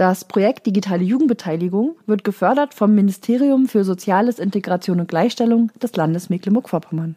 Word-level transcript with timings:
Das 0.00 0.24
Projekt 0.24 0.64
Digitale 0.64 1.04
Jugendbeteiligung 1.04 1.94
wird 2.06 2.24
gefördert 2.24 2.72
vom 2.72 2.94
Ministerium 2.94 3.68
für 3.68 3.84
Soziales, 3.84 4.38
Integration 4.38 4.98
und 4.98 5.08
Gleichstellung 5.08 5.70
des 5.82 5.94
Landes 5.94 6.30
Mecklenburg-Vorpommern. 6.30 7.16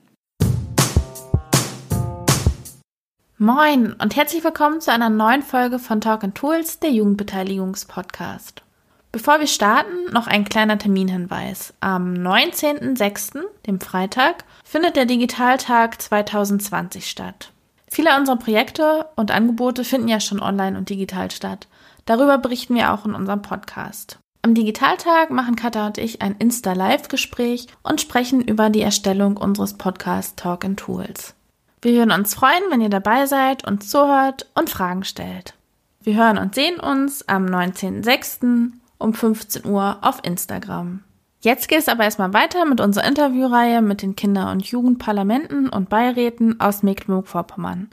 Moin 3.38 3.94
und 3.94 4.18
herzlich 4.18 4.44
willkommen 4.44 4.82
zu 4.82 4.92
einer 4.92 5.10
neuen 5.10 5.44
Folge 5.44 5.80
von 5.80 6.02
Talk 6.02 6.26
and 6.26 6.36
Tools, 6.36 6.80
der 6.80 6.92
Jugendbeteiligungspodcast. 6.92 8.64
Bevor 9.14 9.40
wir 9.40 9.48
starten, 9.48 10.12
noch 10.12 10.28
ein 10.28 10.44
kleiner 10.44 10.78
Terminhinweis. 10.78 11.74
Am 11.80 12.16
19.06., 12.16 13.44
dem 13.66 13.80
Freitag, 13.80 14.44
findet 14.66 14.98
der 14.98 15.06
Digitaltag 15.06 16.02
2020 16.02 17.10
statt. 17.10 17.54
Viele 17.94 18.18
unserer 18.18 18.38
Projekte 18.38 19.06
und 19.16 19.30
Angebote 19.30 19.84
finden 19.84 20.08
ja 20.08 20.20
schon 20.20 20.42
online 20.42 20.76
und 20.80 20.90
digital 20.90 21.30
statt. 21.30 21.68
Darüber 22.06 22.40
berichten 22.40 22.74
wir 22.74 22.92
auch 22.92 23.06
in 23.06 23.14
unserem 23.14 23.44
Podcast. 23.44 24.18
Am 24.42 24.56
Digitaltag 24.56 25.30
machen 25.30 25.56
Katha 25.56 25.86
und 25.86 26.00
ich 26.00 26.20
ein 26.20 26.36
Insta-Live-Gespräch 26.40 27.68
und 27.84 28.02
sprechen 28.02 28.42
über 28.42 28.72
die 28.72 28.82
Erstellung 28.82 29.38
unseres 29.38 29.76
Podcasts 29.76 30.34
Talk 30.36 30.66
and 30.66 30.80
Tools. 30.80 31.36
Wir 31.84 31.94
würden 31.94 32.10
uns 32.10 32.34
freuen, 32.34 32.64
wenn 32.72 32.82
ihr 32.82 32.90
dabei 32.90 33.28
seid, 33.28 33.64
uns 33.68 33.88
zuhört 33.92 34.48
und 34.56 34.72
Fragen 34.72 35.04
stellt. 35.04 35.54
Wir 36.02 36.16
hören 36.16 36.40
und 36.40 36.56
sehen 36.56 36.80
uns 36.80 37.30
am 37.30 37.46
19.06 37.46 38.72
um 38.98 39.14
15 39.14 39.68
Uhr 39.68 40.00
auf 40.02 40.18
Instagram. 40.24 41.04
Jetzt 41.44 41.68
geht 41.68 41.80
es 41.80 41.90
aber 41.90 42.06
erstmal 42.06 42.32
weiter 42.32 42.64
mit 42.64 42.80
unserer 42.80 43.06
Interviewreihe 43.06 43.82
mit 43.82 44.02
den 44.02 44.16
Kinder- 44.16 44.50
und 44.50 44.66
Jugendparlamenten 44.66 45.68
und 45.68 45.90
Beiräten 45.90 46.62
aus 46.62 46.84
Mecklenburg-Vorpommern. 46.84 47.90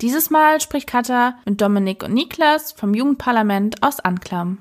Dieses 0.00 0.30
Mal 0.30 0.60
spricht 0.60 0.88
Katha 0.88 1.34
mit 1.44 1.60
Dominik 1.60 2.04
und 2.04 2.14
Niklas 2.14 2.70
vom 2.70 2.94
Jugendparlament 2.94 3.82
aus 3.82 3.98
Anklam. 3.98 4.58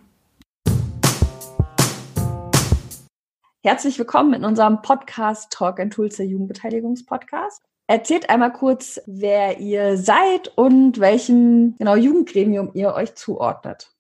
Herzlich 3.62 4.00
willkommen 4.00 4.34
in 4.34 4.45
unserem 4.45 4.81
Podcast 4.81 5.53
Talk 5.53 5.80
and 5.80 5.94
Tools 5.94 6.16
der 6.16 6.25
Jugendbeteiligungspodcast. 6.25 7.62
Erzählt 7.86 8.31
einmal 8.31 8.52
kurz, 8.52 9.00
wer 9.06 9.59
ihr 9.59 9.95
seid 9.97 10.52
und 10.56 11.00
welchem 11.00 11.75
genau 11.78 11.95
Jugendgremium 11.95 12.72
ihr 12.73 12.95
euch 12.95 13.14
zuordnet. 13.14 13.92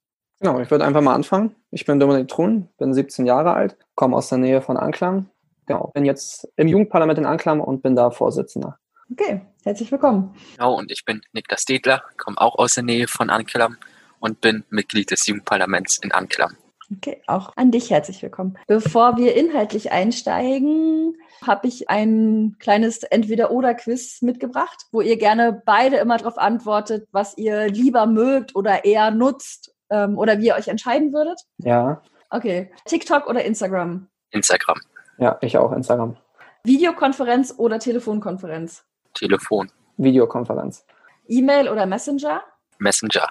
Genau, 0.43 0.59
ich 0.59 0.69
würde 0.69 0.83
einfach 0.83 0.99
mal 0.99 1.15
anfangen. 1.15 1.55
Ich 1.71 1.85
bin 1.85 2.01
Dominik 2.01 2.27
Trun, 2.27 2.67
bin 2.77 2.93
17 2.93 3.25
Jahre 3.25 3.53
alt, 3.53 3.77
komme 3.95 4.17
aus 4.17 4.27
der 4.27 4.39
Nähe 4.39 4.61
von 4.61 4.75
Anklam. 4.75 5.29
Genau, 5.67 5.91
bin 5.93 6.03
jetzt 6.03 6.49
im 6.57 6.67
Jugendparlament 6.67 7.17
in 7.17 7.25
Anklam 7.25 7.61
und 7.61 7.81
bin 7.81 7.95
da 7.95 8.11
Vorsitzender. 8.11 8.77
Okay, 9.09 9.39
herzlich 9.63 9.89
willkommen. 9.89 10.35
Genau, 10.57 10.77
und 10.77 10.91
ich 10.91 11.05
bin 11.05 11.21
Niklas 11.31 11.63
Dedler, 11.63 12.03
komme 12.17 12.41
auch 12.41 12.55
aus 12.55 12.73
der 12.73 12.83
Nähe 12.83 13.07
von 13.07 13.29
Anklam 13.29 13.77
und 14.19 14.41
bin 14.41 14.65
Mitglied 14.69 15.11
des 15.11 15.25
Jugendparlaments 15.27 15.99
in 15.99 16.11
Anklam. 16.11 16.57
Okay, 16.97 17.21
auch 17.27 17.53
an 17.55 17.71
dich 17.71 17.89
herzlich 17.89 18.21
willkommen. 18.21 18.57
Bevor 18.67 19.15
wir 19.15 19.37
inhaltlich 19.37 19.93
einsteigen, 19.93 21.15
habe 21.41 21.67
ich 21.69 21.89
ein 21.89 22.57
kleines 22.59 23.03
Entweder-Oder-Quiz 23.03 24.21
mitgebracht, 24.21 24.87
wo 24.91 24.99
ihr 24.99 25.17
gerne 25.17 25.61
beide 25.65 25.95
immer 25.95 26.17
darauf 26.17 26.37
antwortet, 26.37 27.07
was 27.13 27.37
ihr 27.37 27.69
lieber 27.69 28.07
mögt 28.07 28.57
oder 28.57 28.83
eher 28.83 29.09
nutzt 29.09 29.72
ähm, 29.89 30.17
oder 30.17 30.39
wie 30.39 30.47
ihr 30.47 30.55
euch 30.55 30.67
entscheiden 30.67 31.13
würdet? 31.13 31.39
Ja. 31.57 32.01
Okay. 32.29 32.71
TikTok 32.85 33.27
oder 33.27 33.43
Instagram? 33.43 34.07
Instagram. 34.31 34.79
Ja, 35.17 35.37
ich 35.41 35.57
auch 35.57 35.71
Instagram. 35.71 36.17
Videokonferenz 36.63 37.53
oder 37.57 37.79
Telefonkonferenz? 37.79 38.83
Telefon. 39.13 39.71
Videokonferenz. 39.97 40.85
E-Mail 41.27 41.69
oder 41.69 41.85
Messenger? 41.85 42.41
Messenger. 42.79 43.27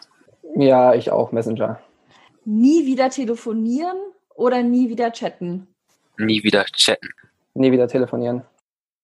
Ja, 0.57 0.95
ich 0.95 1.11
auch 1.11 1.33
Messenger. 1.33 1.81
Nie 2.45 2.87
wieder 2.87 3.11
telefonieren 3.11 3.97
oder 4.35 4.63
nie 4.63 4.89
wieder 4.89 5.13
chatten? 5.13 5.67
Nie 6.19 6.43
wieder 6.43 6.65
chatten. 6.65 7.09
Nie 7.55 7.73
wieder 7.73 7.89
telefonieren. 7.89 8.45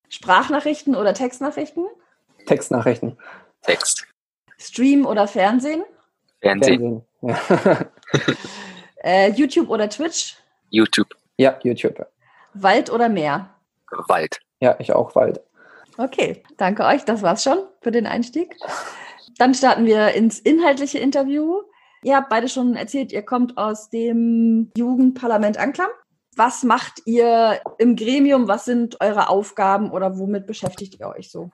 Sprachnachrichten 0.09 0.94
oder 0.94 1.15
Textnachrichten? 1.15 1.86
Textnachrichten. 2.47 3.19
Text. 3.62 4.06
Stream 4.59 5.06
oder 5.06 5.28
Fernsehen? 5.28 5.84
Fernsehen. 6.41 6.78
Fernsehen. 6.78 7.08
Äh, 9.03 9.31
YouTube 9.31 9.71
oder 9.71 9.89
Twitch? 9.89 10.37
YouTube. 10.71 11.09
ja, 11.37 11.59
YouTube. 11.62 12.05
Wald 12.55 12.91
oder 12.91 13.09
Meer? 13.09 13.49
Wald. 14.09 14.41
Ja, 14.61 14.77
ich 14.81 14.93
auch 14.93 15.15
Wald. 15.15 15.41
Okay, 15.97 16.43
danke 16.57 16.84
euch. 16.84 17.05
Das 17.05 17.23
war's 17.23 17.43
schon 17.43 17.59
für 17.81 17.91
den 17.93 18.07
Einstieg. 18.07 18.57
Dann 19.39 19.55
starten 19.55 19.87
wir 19.87 20.15
ins 20.15 20.41
inhaltliche 20.41 20.99
Interview. 20.99 21.62
Ihr 22.03 22.17
habt 22.17 22.28
beide 22.28 22.49
schon 22.49 22.77
erzählt, 22.77 23.12
ihr 23.12 23.23
kommt 23.23 23.57
aus 23.57 23.89
dem 23.89 24.71
Jugendparlament 24.77 25.59
Anklam. 25.59 25.91
Was 26.37 26.62
macht 26.62 27.03
ihr 27.05 27.61
im 27.78 27.97
Gremium? 27.97 28.47
Was 28.47 28.65
sind 28.65 29.01
eure 29.01 29.28
Aufgaben 29.28 29.91
oder 29.91 30.19
womit 30.19 30.47
beschäftigt 30.47 30.99
ihr 31.01 31.09
euch 31.09 31.31
so? 31.31 31.51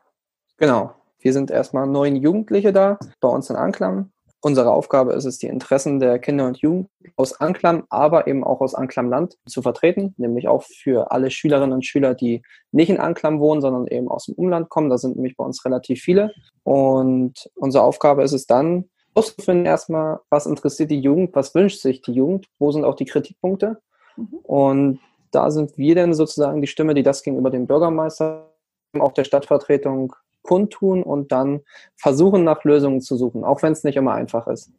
Genau. 0.56 0.94
Wir 1.20 1.32
sind 1.32 1.50
erstmal 1.50 1.86
neun 1.86 2.16
Jugendliche 2.16 2.72
da 2.72 2.98
bei 3.20 3.28
uns 3.28 3.48
in 3.48 3.56
Anklam. 3.56 4.12
Unsere 4.44 4.72
Aufgabe 4.72 5.14
ist 5.14 5.24
es, 5.24 5.38
die 5.38 5.46
Interessen 5.46 6.00
der 6.00 6.18
Kinder 6.18 6.46
und 6.46 6.58
Jugend 6.58 6.90
aus 7.16 7.40
Anklam, 7.40 7.84
aber 7.88 8.26
eben 8.26 8.44
auch 8.44 8.60
aus 8.60 8.74
Anklamland 8.74 9.38
zu 9.46 9.62
vertreten, 9.62 10.12
nämlich 10.18 10.48
auch 10.48 10.64
für 10.64 11.10
alle 11.12 11.30
Schülerinnen 11.30 11.72
und 11.72 11.86
Schüler, 11.86 12.14
die 12.14 12.42
nicht 12.70 12.90
in 12.90 12.98
Anklam 12.98 13.40
wohnen, 13.40 13.62
sondern 13.62 13.86
eben 13.86 14.06
aus 14.06 14.26
dem 14.26 14.34
Umland 14.34 14.68
kommen. 14.68 14.90
Da 14.90 14.98
sind 14.98 15.16
nämlich 15.16 15.38
bei 15.38 15.46
uns 15.46 15.64
relativ 15.64 16.02
viele. 16.02 16.30
Und 16.62 17.50
unsere 17.54 17.84
Aufgabe 17.84 18.22
ist 18.22 18.34
es 18.34 18.46
dann, 18.46 18.90
auszufinden 19.14 19.64
erstmal, 19.64 20.20
was 20.28 20.44
interessiert 20.44 20.90
die 20.90 21.00
Jugend, 21.00 21.34
was 21.34 21.54
wünscht 21.54 21.80
sich 21.80 22.02
die 22.02 22.12
Jugend, 22.12 22.46
wo 22.58 22.70
sind 22.70 22.84
auch 22.84 22.96
die 22.96 23.06
Kritikpunkte. 23.06 23.80
Mhm. 24.18 24.26
Und 24.42 25.00
da 25.30 25.50
sind 25.50 25.78
wir 25.78 25.94
dann 25.94 26.12
sozusagen 26.12 26.60
die 26.60 26.66
Stimme, 26.66 26.92
die 26.92 27.02
das 27.02 27.22
gegenüber 27.22 27.48
dem 27.48 27.66
Bürgermeister, 27.66 28.52
auch 28.98 29.12
der 29.12 29.24
Stadtvertretung 29.24 30.14
kundtun 30.44 31.02
und 31.02 31.32
dann 31.32 31.62
versuchen, 31.96 32.44
nach 32.44 32.62
Lösungen 32.62 33.00
zu 33.00 33.16
suchen, 33.16 33.42
auch 33.42 33.62
wenn 33.62 33.72
es 33.72 33.82
nicht 33.82 33.96
immer 33.96 34.14
einfach 34.14 34.46
ist. 34.46 34.70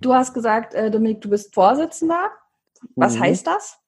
Du 0.00 0.14
hast 0.14 0.34
gesagt, 0.34 0.74
äh, 0.74 0.90
Dominik, 0.90 1.20
du 1.20 1.30
bist 1.30 1.54
Vorsitzender. 1.54 2.30
Was 2.96 3.16
mhm. 3.16 3.20
heißt 3.20 3.46
das? 3.46 3.78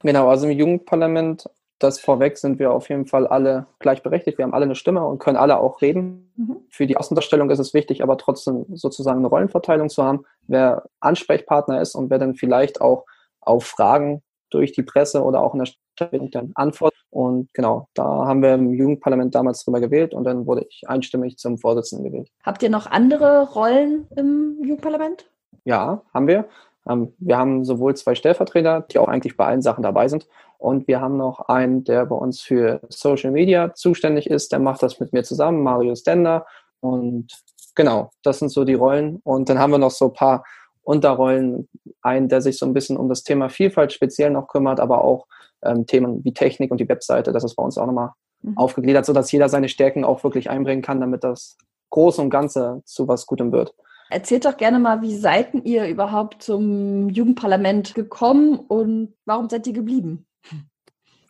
Genau, 0.00 0.28
also 0.28 0.48
im 0.48 0.58
Jugendparlament, 0.58 1.48
das 1.78 2.00
vorweg, 2.00 2.38
sind 2.38 2.58
wir 2.58 2.72
auf 2.72 2.88
jeden 2.88 3.06
Fall 3.06 3.26
alle 3.26 3.66
gleichberechtigt. 3.78 4.38
Wir 4.38 4.44
haben 4.44 4.54
alle 4.54 4.64
eine 4.64 4.74
Stimme 4.74 5.04
und 5.06 5.18
können 5.18 5.36
alle 5.36 5.58
auch 5.58 5.82
reden. 5.82 6.32
Mhm. 6.36 6.56
Für 6.70 6.86
die 6.86 6.96
Außendarstellung 6.96 7.50
ist 7.50 7.58
es 7.58 7.74
wichtig, 7.74 8.02
aber 8.02 8.16
trotzdem 8.16 8.64
sozusagen 8.72 9.18
eine 9.18 9.28
Rollenverteilung 9.28 9.90
zu 9.90 10.02
haben, 10.02 10.24
wer 10.46 10.84
Ansprechpartner 11.00 11.80
ist 11.80 11.94
und 11.94 12.08
wer 12.08 12.18
dann 12.18 12.34
vielleicht 12.34 12.80
auch 12.80 13.04
auf 13.40 13.64
Fragen 13.64 14.22
durch 14.50 14.72
die 14.72 14.82
Presse 14.82 15.22
oder 15.22 15.42
auch 15.42 15.54
in 15.54 15.60
der 15.60 15.66
Stadt 15.66 16.12
dann 16.32 16.52
antwortet. 16.54 16.98
Und 17.10 17.52
genau, 17.54 17.88
da 17.94 18.04
haben 18.04 18.42
wir 18.42 18.54
im 18.54 18.74
Jugendparlament 18.74 19.34
damals 19.34 19.64
drüber 19.64 19.80
gewählt 19.80 20.12
und 20.12 20.24
dann 20.24 20.46
wurde 20.46 20.66
ich 20.68 20.82
einstimmig 20.86 21.38
zum 21.38 21.58
Vorsitzenden 21.58 22.04
gewählt. 22.10 22.30
Habt 22.42 22.62
ihr 22.62 22.70
noch 22.70 22.86
andere 22.86 23.50
Rollen 23.54 24.06
im 24.16 24.58
Jugendparlament? 24.62 25.30
Ja, 25.64 26.02
haben 26.12 26.26
wir. 26.26 26.46
Ähm, 26.88 27.12
wir 27.18 27.36
haben 27.36 27.64
sowohl 27.64 27.96
zwei 27.96 28.14
Stellvertreter, 28.14 28.82
die 28.90 28.98
auch 28.98 29.08
eigentlich 29.08 29.36
bei 29.36 29.46
allen 29.46 29.62
Sachen 29.62 29.82
dabei 29.82 30.08
sind. 30.08 30.28
Und 30.58 30.88
wir 30.88 31.00
haben 31.00 31.16
noch 31.16 31.48
einen, 31.48 31.84
der 31.84 32.06
bei 32.06 32.16
uns 32.16 32.40
für 32.40 32.80
Social 32.88 33.30
Media 33.30 33.74
zuständig 33.74 34.28
ist. 34.28 34.52
Der 34.52 34.58
macht 34.58 34.82
das 34.82 35.00
mit 35.00 35.12
mir 35.12 35.24
zusammen, 35.24 35.62
Marius 35.62 36.02
Dender. 36.02 36.46
Und 36.80 37.28
genau, 37.74 38.10
das 38.22 38.38
sind 38.38 38.50
so 38.50 38.64
die 38.64 38.74
Rollen. 38.74 39.20
Und 39.24 39.48
dann 39.48 39.58
haben 39.58 39.72
wir 39.72 39.78
noch 39.78 39.90
so 39.90 40.06
ein 40.06 40.12
paar 40.12 40.44
Unterrollen, 40.86 41.68
einen, 42.00 42.28
der 42.28 42.40
sich 42.40 42.58
so 42.58 42.64
ein 42.64 42.72
bisschen 42.72 42.96
um 42.96 43.08
das 43.08 43.24
Thema 43.24 43.48
Vielfalt 43.48 43.92
speziell 43.92 44.30
noch 44.30 44.46
kümmert, 44.46 44.78
aber 44.78 45.02
auch 45.02 45.26
ähm, 45.62 45.84
Themen 45.86 46.24
wie 46.24 46.32
Technik 46.32 46.70
und 46.70 46.78
die 46.78 46.88
Webseite. 46.88 47.32
Das 47.32 47.42
ist 47.42 47.56
bei 47.56 47.62
uns 47.64 47.76
auch 47.76 47.86
nochmal 47.86 48.10
mhm. 48.42 48.56
aufgegliedert, 48.56 49.04
sodass 49.04 49.32
jeder 49.32 49.48
seine 49.48 49.68
Stärken 49.68 50.04
auch 50.04 50.22
wirklich 50.22 50.48
einbringen 50.48 50.82
kann, 50.82 51.00
damit 51.00 51.24
das 51.24 51.56
Große 51.90 52.22
und 52.22 52.30
Ganze 52.30 52.82
zu 52.84 53.08
was 53.08 53.26
Gutem 53.26 53.50
wird. 53.50 53.74
Erzählt 54.10 54.44
doch 54.44 54.56
gerne 54.56 54.78
mal, 54.78 55.02
wie 55.02 55.16
seid 55.16 55.48
ihr 55.64 55.88
überhaupt 55.88 56.40
zum 56.40 57.08
Jugendparlament 57.08 57.96
gekommen 57.96 58.56
und 58.56 59.14
warum 59.24 59.48
seid 59.48 59.66
ihr 59.66 59.72
geblieben? 59.72 60.24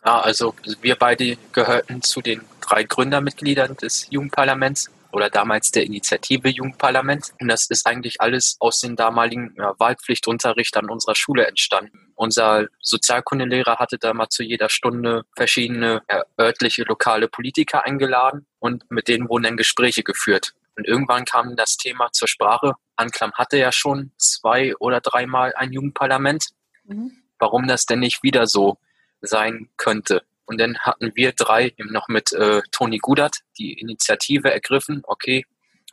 Ja, 0.04 0.20
also 0.20 0.54
wir 0.82 0.96
beide 0.96 1.38
gehörten 1.52 2.02
zu 2.02 2.20
den 2.20 2.42
drei 2.60 2.84
Gründermitgliedern 2.84 3.76
des 3.76 4.08
Jugendparlaments 4.10 4.90
oder 5.12 5.30
damals 5.30 5.70
der 5.70 5.84
Initiative 5.84 6.48
Jugendparlament. 6.48 7.32
Und 7.40 7.48
das 7.48 7.68
ist 7.70 7.86
eigentlich 7.86 8.20
alles 8.20 8.56
aus 8.60 8.80
dem 8.80 8.96
damaligen 8.96 9.54
ja, 9.56 9.74
Wahlpflichtunterricht 9.78 10.76
an 10.76 10.90
unserer 10.90 11.14
Schule 11.14 11.46
entstanden. 11.46 12.12
Unser 12.14 12.66
Sozialkundelehrer 12.80 13.76
hatte 13.78 13.98
da 13.98 14.14
mal 14.14 14.28
zu 14.28 14.42
jeder 14.42 14.68
Stunde 14.68 15.24
verschiedene 15.36 16.02
ja, 16.10 16.22
örtliche, 16.38 16.84
lokale 16.84 17.28
Politiker 17.28 17.84
eingeladen 17.84 18.46
und 18.58 18.90
mit 18.90 19.08
denen 19.08 19.28
wurden 19.28 19.44
dann 19.44 19.56
Gespräche 19.56 20.02
geführt. 20.02 20.54
Und 20.76 20.86
irgendwann 20.86 21.24
kam 21.24 21.56
das 21.56 21.76
Thema 21.76 22.10
zur 22.12 22.28
Sprache. 22.28 22.74
Anklam 22.96 23.32
hatte 23.34 23.56
ja 23.58 23.72
schon 23.72 24.12
zwei 24.18 24.76
oder 24.76 25.00
dreimal 25.00 25.54
ein 25.56 25.72
Jugendparlament. 25.72 26.48
Mhm. 26.84 27.12
Warum 27.38 27.66
das 27.66 27.86
denn 27.86 28.00
nicht 28.00 28.22
wieder 28.22 28.46
so 28.46 28.78
sein 29.20 29.70
könnte? 29.76 30.22
Und 30.46 30.60
dann 30.60 30.78
hatten 30.78 31.12
wir 31.14 31.32
drei 31.32 31.74
eben 31.76 31.92
noch 31.92 32.08
mit 32.08 32.32
äh, 32.32 32.62
Toni 32.70 32.98
Gudert 32.98 33.40
die 33.58 33.74
Initiative 33.74 34.50
ergriffen, 34.50 35.02
okay, 35.06 35.44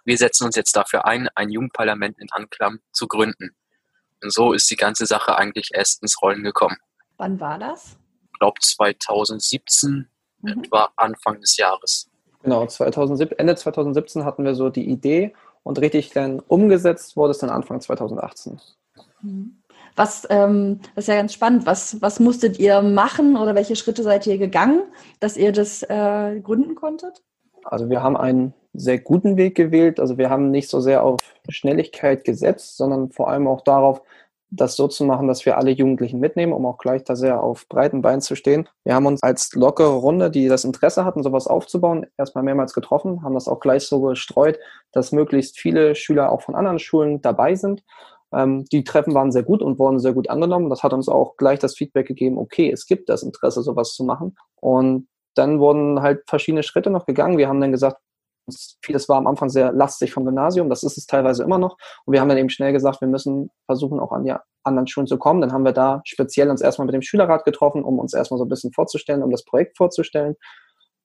wir 0.05 0.17
setzen 0.17 0.45
uns 0.45 0.55
jetzt 0.55 0.75
dafür 0.75 1.05
ein, 1.05 1.29
ein 1.35 1.49
Jugendparlament 1.49 2.19
in 2.19 2.27
Anklam 2.31 2.79
zu 2.91 3.07
gründen. 3.07 3.55
Und 4.21 4.33
so 4.33 4.53
ist 4.53 4.69
die 4.69 4.75
ganze 4.75 5.05
Sache 5.05 5.37
eigentlich 5.37 5.71
erst 5.73 6.01
ins 6.01 6.21
Rollen 6.21 6.43
gekommen. 6.43 6.77
Wann 7.17 7.39
war 7.39 7.57
das? 7.57 7.97
Ich 8.31 8.39
glaube 8.39 8.59
2017, 8.59 10.07
mhm. 10.41 10.49
etwa 10.49 10.89
Anfang 10.95 11.39
des 11.41 11.57
Jahres. 11.57 12.09
Genau, 12.41 12.65
2017, 12.65 13.39
Ende 13.39 13.55
2017 13.55 14.25
hatten 14.25 14.43
wir 14.43 14.55
so 14.55 14.69
die 14.69 14.89
Idee 14.89 15.33
und 15.63 15.79
richtig 15.79 16.11
dann 16.11 16.41
umgesetzt 16.41 17.15
wurde 17.15 17.31
es 17.31 17.37
dann 17.37 17.49
Anfang 17.49 17.79
2018. 17.79 18.59
Mhm. 19.21 19.62
Was, 19.95 20.27
ähm, 20.29 20.79
das 20.95 21.05
ist 21.05 21.07
ja 21.07 21.15
ganz 21.15 21.33
spannend. 21.33 21.65
Was, 21.65 22.01
was 22.01 22.19
musstet 22.19 22.59
ihr 22.59 22.81
machen 22.81 23.37
oder 23.37 23.55
welche 23.55 23.75
Schritte 23.75 24.03
seid 24.03 24.25
ihr 24.27 24.37
gegangen, 24.37 24.83
dass 25.19 25.37
ihr 25.37 25.51
das 25.51 25.83
äh, 25.83 26.39
gründen 26.41 26.75
konntet? 26.75 27.21
Also 27.63 27.89
wir 27.89 28.01
haben 28.01 28.17
einen 28.17 28.53
sehr 28.73 28.99
guten 28.99 29.37
Weg 29.37 29.55
gewählt. 29.55 29.99
Also 29.99 30.17
wir 30.17 30.29
haben 30.29 30.51
nicht 30.51 30.69
so 30.69 30.79
sehr 30.79 31.03
auf 31.03 31.19
Schnelligkeit 31.49 32.23
gesetzt, 32.23 32.77
sondern 32.77 33.11
vor 33.11 33.29
allem 33.29 33.47
auch 33.47 33.61
darauf, 33.61 34.01
das 34.55 34.75
so 34.75 34.87
zu 34.87 35.03
machen, 35.03 35.27
dass 35.27 35.45
wir 35.45 35.57
alle 35.57 35.71
Jugendlichen 35.71 36.19
mitnehmen, 36.19 36.53
um 36.53 36.65
auch 36.65 36.77
gleich 36.77 37.03
da 37.03 37.15
sehr 37.15 37.41
auf 37.41 37.67
breiten 37.67 38.01
Beinen 38.01 38.21
zu 38.21 38.35
stehen. 38.35 38.69
Wir 38.83 38.93
haben 38.93 39.07
uns 39.07 39.23
als 39.23 39.53
lockere 39.53 39.95
Runde, 39.95 40.29
die 40.29 40.47
das 40.47 40.63
Interesse 40.63 41.05
hatten, 41.05 41.23
sowas 41.23 41.47
aufzubauen, 41.47 42.05
erstmal 42.17 42.43
mehrmals 42.43 42.73
getroffen, 42.73 43.23
haben 43.23 43.33
das 43.33 43.47
auch 43.47 43.59
gleich 43.59 43.87
so 43.87 43.99
gestreut, 44.01 44.59
dass 44.91 45.11
möglichst 45.11 45.59
viele 45.59 45.95
Schüler 45.95 46.31
auch 46.31 46.41
von 46.41 46.55
anderen 46.55 46.79
Schulen 46.79 47.21
dabei 47.21 47.55
sind. 47.55 47.83
Ähm, 48.35 48.65
die 48.71 48.83
Treffen 48.83 49.13
waren 49.13 49.31
sehr 49.31 49.43
gut 49.43 49.61
und 49.61 49.79
wurden 49.79 49.99
sehr 49.99 50.13
gut 50.13 50.29
angenommen. 50.29 50.69
Das 50.69 50.83
hat 50.83 50.93
uns 50.93 51.07
auch 51.07 51.37
gleich 51.37 51.59
das 51.59 51.75
Feedback 51.75 52.07
gegeben, 52.07 52.37
okay, 52.37 52.71
es 52.71 52.85
gibt 52.85 53.09
das 53.09 53.23
Interesse, 53.23 53.61
sowas 53.61 53.93
zu 53.93 54.03
machen. 54.03 54.35
Und 54.59 55.07
dann 55.35 55.59
wurden 55.59 56.01
halt 56.01 56.23
verschiedene 56.27 56.63
Schritte 56.63 56.89
noch 56.89 57.05
gegangen. 57.05 57.37
Wir 57.37 57.47
haben 57.47 57.61
dann 57.61 57.71
gesagt, 57.71 57.97
vieles 58.83 59.07
war 59.07 59.17
am 59.17 59.27
Anfang 59.27 59.49
sehr 59.49 59.71
lastig 59.71 60.13
vom 60.13 60.25
Gymnasium, 60.25 60.69
das 60.69 60.83
ist 60.83 60.97
es 60.97 61.05
teilweise 61.05 61.43
immer 61.43 61.57
noch. 61.57 61.77
Und 62.05 62.13
wir 62.13 62.21
haben 62.21 62.29
dann 62.29 62.37
eben 62.37 62.49
schnell 62.49 62.73
gesagt, 62.73 63.01
wir 63.01 63.07
müssen 63.07 63.49
versuchen, 63.65 63.99
auch 63.99 64.11
an 64.11 64.25
die 64.25 64.33
anderen 64.63 64.87
Schulen 64.87 65.07
zu 65.07 65.17
kommen. 65.17 65.41
Dann 65.41 65.53
haben 65.53 65.63
wir 65.63 65.71
da 65.71 66.01
speziell 66.05 66.49
uns 66.49 66.61
erstmal 66.61 66.85
mit 66.85 66.93
dem 66.93 67.01
Schülerrat 67.01 67.45
getroffen, 67.45 67.83
um 67.83 67.99
uns 67.99 68.13
erstmal 68.13 68.37
so 68.37 68.45
ein 68.45 68.49
bisschen 68.49 68.73
vorzustellen, 68.73 69.23
um 69.23 69.31
das 69.31 69.45
Projekt 69.45 69.77
vorzustellen. 69.77 70.35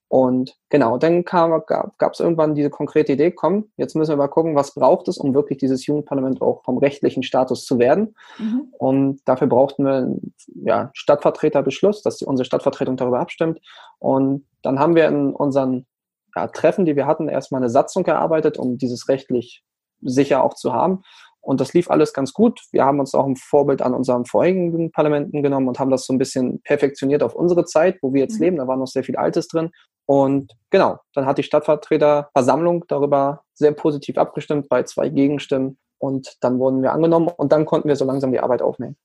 Und 0.08 0.56
genau, 0.70 0.96
dann 0.96 1.24
kam, 1.24 1.62
gab 1.66 2.12
es 2.12 2.20
irgendwann 2.20 2.54
diese 2.54 2.70
konkrete 2.70 3.12
Idee, 3.12 3.30
komm, 3.30 3.70
jetzt 3.76 3.94
müssen 3.94 4.12
wir 4.12 4.16
mal 4.16 4.28
gucken, 4.28 4.56
was 4.56 4.74
braucht 4.74 5.06
es, 5.08 5.18
um 5.18 5.34
wirklich 5.34 5.58
dieses 5.58 5.84
Jugendparlament 5.84 6.40
auch 6.40 6.64
vom 6.64 6.78
rechtlichen 6.78 7.22
Status 7.22 7.66
zu 7.66 7.78
werden. 7.78 8.14
Mhm. 8.38 8.72
Und 8.78 9.20
dafür 9.26 9.48
brauchten 9.48 9.84
wir 9.84 9.94
einen 9.94 10.34
ja, 10.64 10.90
Stadtvertreterbeschluss, 10.94 12.02
dass 12.02 12.22
unsere 12.22 12.46
Stadtvertretung 12.46 12.96
darüber 12.96 13.20
abstimmt. 13.20 13.60
Und 13.98 14.46
dann 14.62 14.78
haben 14.78 14.94
wir 14.96 15.06
in 15.08 15.34
unseren 15.34 15.86
ja, 16.34 16.46
Treffen, 16.46 16.86
die 16.86 16.96
wir 16.96 17.06
hatten, 17.06 17.28
erstmal 17.28 17.60
eine 17.60 17.70
Satzung 17.70 18.06
erarbeitet, 18.06 18.58
um 18.58 18.78
dieses 18.78 19.08
rechtlich 19.08 19.62
sicher 20.00 20.42
auch 20.42 20.54
zu 20.54 20.72
haben. 20.72 21.02
Und 21.40 21.60
das 21.60 21.72
lief 21.72 21.90
alles 21.90 22.12
ganz 22.12 22.32
gut. 22.32 22.60
Wir 22.72 22.84
haben 22.84 23.00
uns 23.00 23.14
auch 23.14 23.26
ein 23.26 23.36
Vorbild 23.36 23.82
an 23.82 23.94
unseren 23.94 24.24
vorigen 24.24 24.90
Parlamenten 24.90 25.42
genommen 25.42 25.68
und 25.68 25.78
haben 25.78 25.90
das 25.90 26.04
so 26.04 26.12
ein 26.12 26.18
bisschen 26.18 26.60
perfektioniert 26.62 27.22
auf 27.22 27.34
unsere 27.34 27.64
Zeit, 27.64 27.98
wo 28.02 28.12
wir 28.12 28.22
jetzt 28.22 28.36
mhm. 28.36 28.44
leben. 28.44 28.56
Da 28.56 28.66
war 28.66 28.76
noch 28.76 28.86
sehr 28.86 29.04
viel 29.04 29.16
Altes 29.16 29.48
drin. 29.48 29.70
Und 30.08 30.54
genau, 30.70 31.00
dann 31.12 31.26
hat 31.26 31.36
die 31.36 31.42
Stadtvertreterversammlung 31.42 32.86
darüber 32.88 33.42
sehr 33.52 33.72
positiv 33.72 34.16
abgestimmt 34.16 34.70
bei 34.70 34.82
zwei 34.84 35.10
Gegenstimmen. 35.10 35.76
Und 35.98 36.36
dann 36.40 36.58
wurden 36.58 36.82
wir 36.82 36.92
angenommen 36.92 37.28
und 37.28 37.52
dann 37.52 37.66
konnten 37.66 37.88
wir 37.88 37.96
so 37.96 38.06
langsam 38.06 38.32
die 38.32 38.40
Arbeit 38.40 38.62
aufnehmen. 38.62 38.96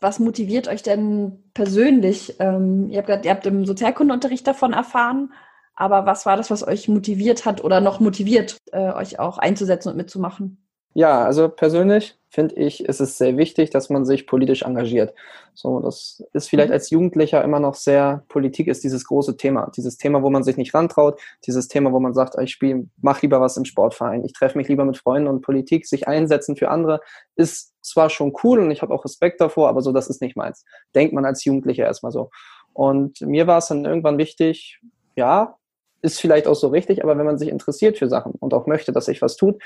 Was 0.00 0.18
motiviert 0.18 0.66
euch 0.66 0.82
denn 0.82 1.50
persönlich? 1.54 2.34
Ähm, 2.40 2.88
ihr 2.88 2.98
habt 2.98 3.06
gesagt, 3.06 3.24
ihr 3.26 3.30
habt 3.30 3.46
im 3.46 3.64
Sozialkundeunterricht 3.64 4.44
davon 4.44 4.72
erfahren, 4.72 5.32
aber 5.76 6.04
was 6.04 6.26
war 6.26 6.36
das, 6.36 6.50
was 6.50 6.66
euch 6.66 6.88
motiviert 6.88 7.44
hat 7.44 7.62
oder 7.62 7.80
noch 7.80 8.00
motiviert, 8.00 8.56
äh, 8.72 8.92
euch 8.92 9.20
auch 9.20 9.38
einzusetzen 9.38 9.90
und 9.90 9.96
mitzumachen? 9.96 10.66
Ja, 10.94 11.24
also 11.24 11.48
persönlich 11.48 12.16
finde 12.30 12.56
ich, 12.56 12.84
ist 12.84 13.00
es 13.00 13.18
sehr 13.18 13.36
wichtig, 13.36 13.70
dass 13.70 13.90
man 13.90 14.04
sich 14.04 14.26
politisch 14.26 14.62
engagiert. 14.62 15.14
So, 15.54 15.80
das 15.80 16.22
ist 16.32 16.48
vielleicht 16.48 16.70
mhm. 16.70 16.74
als 16.74 16.90
Jugendlicher 16.90 17.42
immer 17.44 17.60
noch 17.60 17.74
sehr, 17.74 18.24
Politik 18.28 18.66
ist 18.68 18.82
dieses 18.82 19.04
große 19.04 19.36
Thema. 19.36 19.70
Dieses 19.76 19.96
Thema, 19.98 20.22
wo 20.22 20.30
man 20.30 20.42
sich 20.42 20.56
nicht 20.56 20.74
rantraut, 20.74 21.20
dieses 21.46 21.68
Thema, 21.68 21.92
wo 21.92 22.00
man 22.00 22.14
sagt, 22.14 22.36
ich 22.40 22.50
spiele, 22.50 22.86
mach 23.00 23.22
lieber 23.22 23.40
was 23.40 23.56
im 23.56 23.64
Sportverein, 23.64 24.24
ich 24.24 24.32
treffe 24.32 24.58
mich 24.58 24.68
lieber 24.68 24.84
mit 24.84 24.96
Freunden 24.96 25.28
und 25.28 25.42
Politik, 25.42 25.86
sich 25.86 26.08
einsetzen 26.08 26.56
für 26.56 26.70
andere, 26.70 27.00
ist 27.36 27.74
zwar 27.82 28.10
schon 28.10 28.32
cool 28.42 28.60
und 28.60 28.70
ich 28.70 28.82
habe 28.82 28.94
auch 28.94 29.04
Respekt 29.04 29.40
davor, 29.40 29.68
aber 29.68 29.82
so, 29.82 29.92
das 29.92 30.08
ist 30.08 30.22
nicht 30.22 30.36
meins. 30.36 30.64
Denkt 30.94 31.12
man 31.12 31.24
als 31.24 31.44
Jugendlicher 31.44 31.84
erstmal 31.84 32.12
so. 32.12 32.30
Und 32.72 33.20
mir 33.20 33.46
war 33.46 33.58
es 33.58 33.66
dann 33.66 33.84
irgendwann 33.84 34.18
wichtig, 34.18 34.80
ja, 35.16 35.56
ist 36.02 36.20
vielleicht 36.20 36.46
auch 36.46 36.54
so 36.54 36.68
richtig, 36.68 37.02
aber 37.02 37.18
wenn 37.18 37.26
man 37.26 37.38
sich 37.38 37.48
interessiert 37.48 37.98
für 37.98 38.08
Sachen 38.08 38.32
und 38.32 38.54
auch 38.54 38.66
möchte, 38.66 38.92
dass 38.92 39.06
sich 39.06 39.20
was 39.20 39.36
tut, 39.36 39.60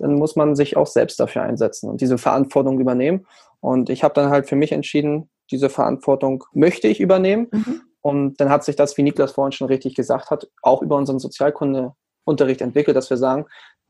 dann 0.00 0.14
muss 0.14 0.36
man 0.36 0.56
sich 0.56 0.76
auch 0.76 0.86
selbst 0.86 1.20
dafür 1.20 1.42
einsetzen 1.42 1.88
und 1.90 2.00
diese 2.00 2.18
Verantwortung 2.18 2.80
übernehmen. 2.80 3.26
Und 3.60 3.90
ich 3.90 4.02
habe 4.02 4.14
dann 4.14 4.30
halt 4.30 4.48
für 4.48 4.56
mich 4.56 4.72
entschieden, 4.72 5.28
diese 5.50 5.68
Verantwortung 5.68 6.44
möchte 6.52 6.88
ich 6.88 7.00
übernehmen. 7.00 7.48
Mhm. 7.50 7.82
Und 8.02 8.40
dann 8.40 8.48
hat 8.48 8.64
sich 8.64 8.76
das, 8.76 8.96
wie 8.96 9.02
Niklas 9.02 9.32
vorhin 9.32 9.52
schon 9.52 9.66
richtig 9.66 9.94
gesagt 9.94 10.30
hat, 10.30 10.48
auch 10.62 10.80
über 10.82 10.96
unseren 10.96 11.18
Sozialkundeunterricht 11.18 12.62
entwickelt, 12.62 12.96
dass 12.96 13.10
wir 13.10 13.18
sagen, 13.18 13.46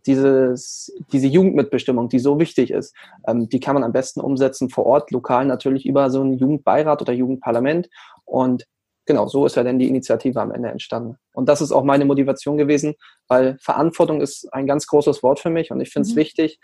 dieses, 0.07 0.93
diese 1.13 1.27
Jugendmitbestimmung, 1.27 2.09
die 2.09 2.19
so 2.19 2.39
wichtig 2.41 2.71
ist, 2.71 2.95
ähm, 3.27 3.49
die 3.49 3.61
kann 3.61 3.75
man 3.75 3.85
am 3.85 3.93
besten 3.93 4.21
umsetzen 4.21 4.71
vor 4.71 4.87
Ort, 4.87 5.11
lokal 5.11 5.45
natürlich 5.45 5.87
über 5.87 6.11
so 6.11 6.23
einen 6.23 6.39
Jugendbeirat 6.39 7.03
oder 7.03 7.13
Jugendparlament. 7.13 7.89
Und 8.25 8.67
genau, 9.11 9.27
so 9.27 9.45
ist 9.45 9.57
ja 9.57 9.65
dann 9.65 9.81
die 9.81 9.89
Initiative 9.89 10.41
am 10.41 10.53
Ende 10.53 10.69
entstanden. 10.69 11.17
Und 11.33 11.49
das 11.49 11.61
ist 11.61 11.73
auch 11.73 11.83
meine 11.83 12.05
Motivation 12.05 12.57
gewesen, 12.57 12.95
weil 13.27 13.57
Verantwortung 13.61 14.21
ist 14.21 14.49
ein 14.53 14.69
ganz 14.69 14.87
großes 14.87 15.25
Wort 15.25 15.41
für 15.41 15.51
mich 15.51 15.73
und 15.73 15.81
ich 15.81 15.91
finde 15.91 16.09
es 16.09 16.15
mhm. 16.15 16.21
wichtig, 16.21 16.61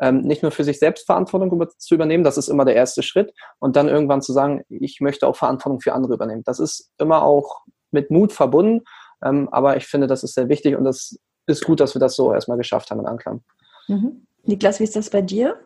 ähm, 0.00 0.20
nicht 0.20 0.42
nur 0.42 0.52
für 0.52 0.62
sich 0.62 0.78
selbst 0.78 1.06
Verantwortung 1.06 1.50
über, 1.50 1.68
zu 1.68 1.96
übernehmen, 1.96 2.22
das 2.22 2.38
ist 2.38 2.46
immer 2.46 2.64
der 2.64 2.76
erste 2.76 3.02
Schritt, 3.02 3.32
und 3.58 3.74
dann 3.74 3.88
irgendwann 3.88 4.22
zu 4.22 4.32
sagen, 4.32 4.62
ich 4.68 5.00
möchte 5.00 5.26
auch 5.26 5.34
Verantwortung 5.34 5.80
für 5.80 5.92
andere 5.92 6.14
übernehmen. 6.14 6.44
Das 6.44 6.60
ist 6.60 6.92
immer 6.98 7.24
auch 7.24 7.62
mit 7.90 8.12
Mut 8.12 8.32
verbunden, 8.32 8.84
ähm, 9.24 9.48
aber 9.50 9.76
ich 9.76 9.86
finde, 9.86 10.06
das 10.06 10.22
ist 10.22 10.34
sehr 10.34 10.48
wichtig 10.48 10.76
und 10.76 10.84
das 10.84 11.18
ist 11.46 11.64
gut, 11.64 11.80
dass 11.80 11.96
wir 11.96 12.00
das 12.00 12.14
so 12.14 12.32
erstmal 12.32 12.58
geschafft 12.58 12.92
haben 12.92 13.00
in 13.00 13.06
Anklam. 13.06 13.42
Mhm. 13.88 14.24
Niklas, 14.44 14.78
wie 14.78 14.84
ist 14.84 14.94
das 14.94 15.10
bei 15.10 15.20
dir? 15.20 15.58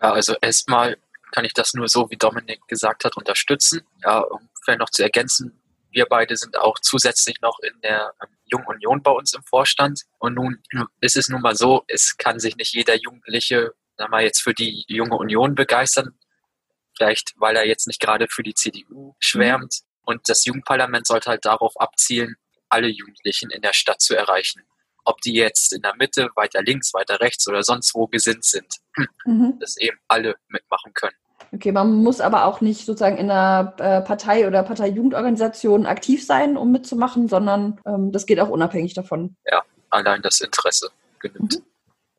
Ja, 0.00 0.12
also 0.12 0.34
erstmal 0.40 0.96
kann 1.30 1.44
ich 1.44 1.52
das 1.52 1.74
nur 1.74 1.88
so, 1.88 2.10
wie 2.10 2.16
Dominik 2.16 2.66
gesagt 2.68 3.04
hat, 3.04 3.18
unterstützen. 3.18 3.82
Ja, 4.02 4.20
um 4.20 4.48
vielleicht 4.62 4.80
noch 4.80 4.90
zu 4.90 5.02
ergänzen, 5.02 5.60
wir 5.94 6.06
beide 6.06 6.36
sind 6.36 6.56
auch 6.56 6.78
zusätzlich 6.80 7.40
noch 7.40 7.58
in 7.60 7.80
der 7.80 8.12
ähm, 8.22 8.36
Jungen 8.44 8.66
Union 8.66 9.02
bei 9.02 9.10
uns 9.10 9.32
im 9.34 9.42
Vorstand. 9.44 10.02
Und 10.18 10.34
nun 10.34 10.62
ist 11.00 11.16
es 11.16 11.28
nun 11.28 11.40
mal 11.40 11.56
so, 11.56 11.84
es 11.88 12.16
kann 12.16 12.38
sich 12.38 12.56
nicht 12.56 12.74
jeder 12.74 12.96
Jugendliche 12.96 13.72
sag 13.96 14.10
mal, 14.10 14.22
jetzt 14.22 14.42
für 14.42 14.54
die 14.54 14.84
Junge 14.88 15.16
Union 15.16 15.54
begeistern. 15.54 16.18
Vielleicht, 16.96 17.32
weil 17.36 17.56
er 17.56 17.66
jetzt 17.66 17.86
nicht 17.86 18.00
gerade 18.00 18.26
für 18.28 18.42
die 18.42 18.54
CDU 18.54 19.14
schwärmt. 19.18 19.80
Mhm. 19.82 20.04
Und 20.06 20.28
das 20.28 20.44
Jugendparlament 20.44 21.06
sollte 21.06 21.30
halt 21.30 21.44
darauf 21.44 21.78
abzielen, 21.80 22.36
alle 22.68 22.88
Jugendlichen 22.88 23.50
in 23.50 23.62
der 23.62 23.72
Stadt 23.72 24.00
zu 24.00 24.14
erreichen. 24.16 24.62
Ob 25.04 25.20
die 25.20 25.34
jetzt 25.34 25.72
in 25.72 25.82
der 25.82 25.94
Mitte, 25.96 26.30
weiter 26.34 26.62
links, 26.62 26.94
weiter 26.94 27.20
rechts 27.20 27.46
oder 27.48 27.62
sonst 27.62 27.94
wo 27.94 28.06
gesinnt 28.06 28.44
sind, 28.44 28.76
mhm. 29.24 29.58
dass 29.60 29.76
eben 29.76 29.98
alle 30.08 30.36
mitmachen 30.48 30.92
können. 30.94 31.16
Okay, 31.52 31.72
man 31.72 32.02
muss 32.02 32.20
aber 32.20 32.46
auch 32.46 32.60
nicht 32.60 32.84
sozusagen 32.84 33.16
in 33.16 33.30
einer 33.30 33.74
äh, 33.78 34.00
Partei 34.00 34.46
oder 34.46 34.62
Parteijugendorganisation 34.62 35.86
aktiv 35.86 36.24
sein, 36.26 36.56
um 36.56 36.72
mitzumachen, 36.72 37.28
sondern 37.28 37.80
ähm, 37.86 38.10
das 38.10 38.26
geht 38.26 38.40
auch 38.40 38.48
unabhängig 38.48 38.94
davon. 38.94 39.36
Ja, 39.50 39.62
allein 39.90 40.22
das 40.22 40.40
Interesse 40.40 40.90
genügt. 41.20 41.54
Mhm. 41.54 41.62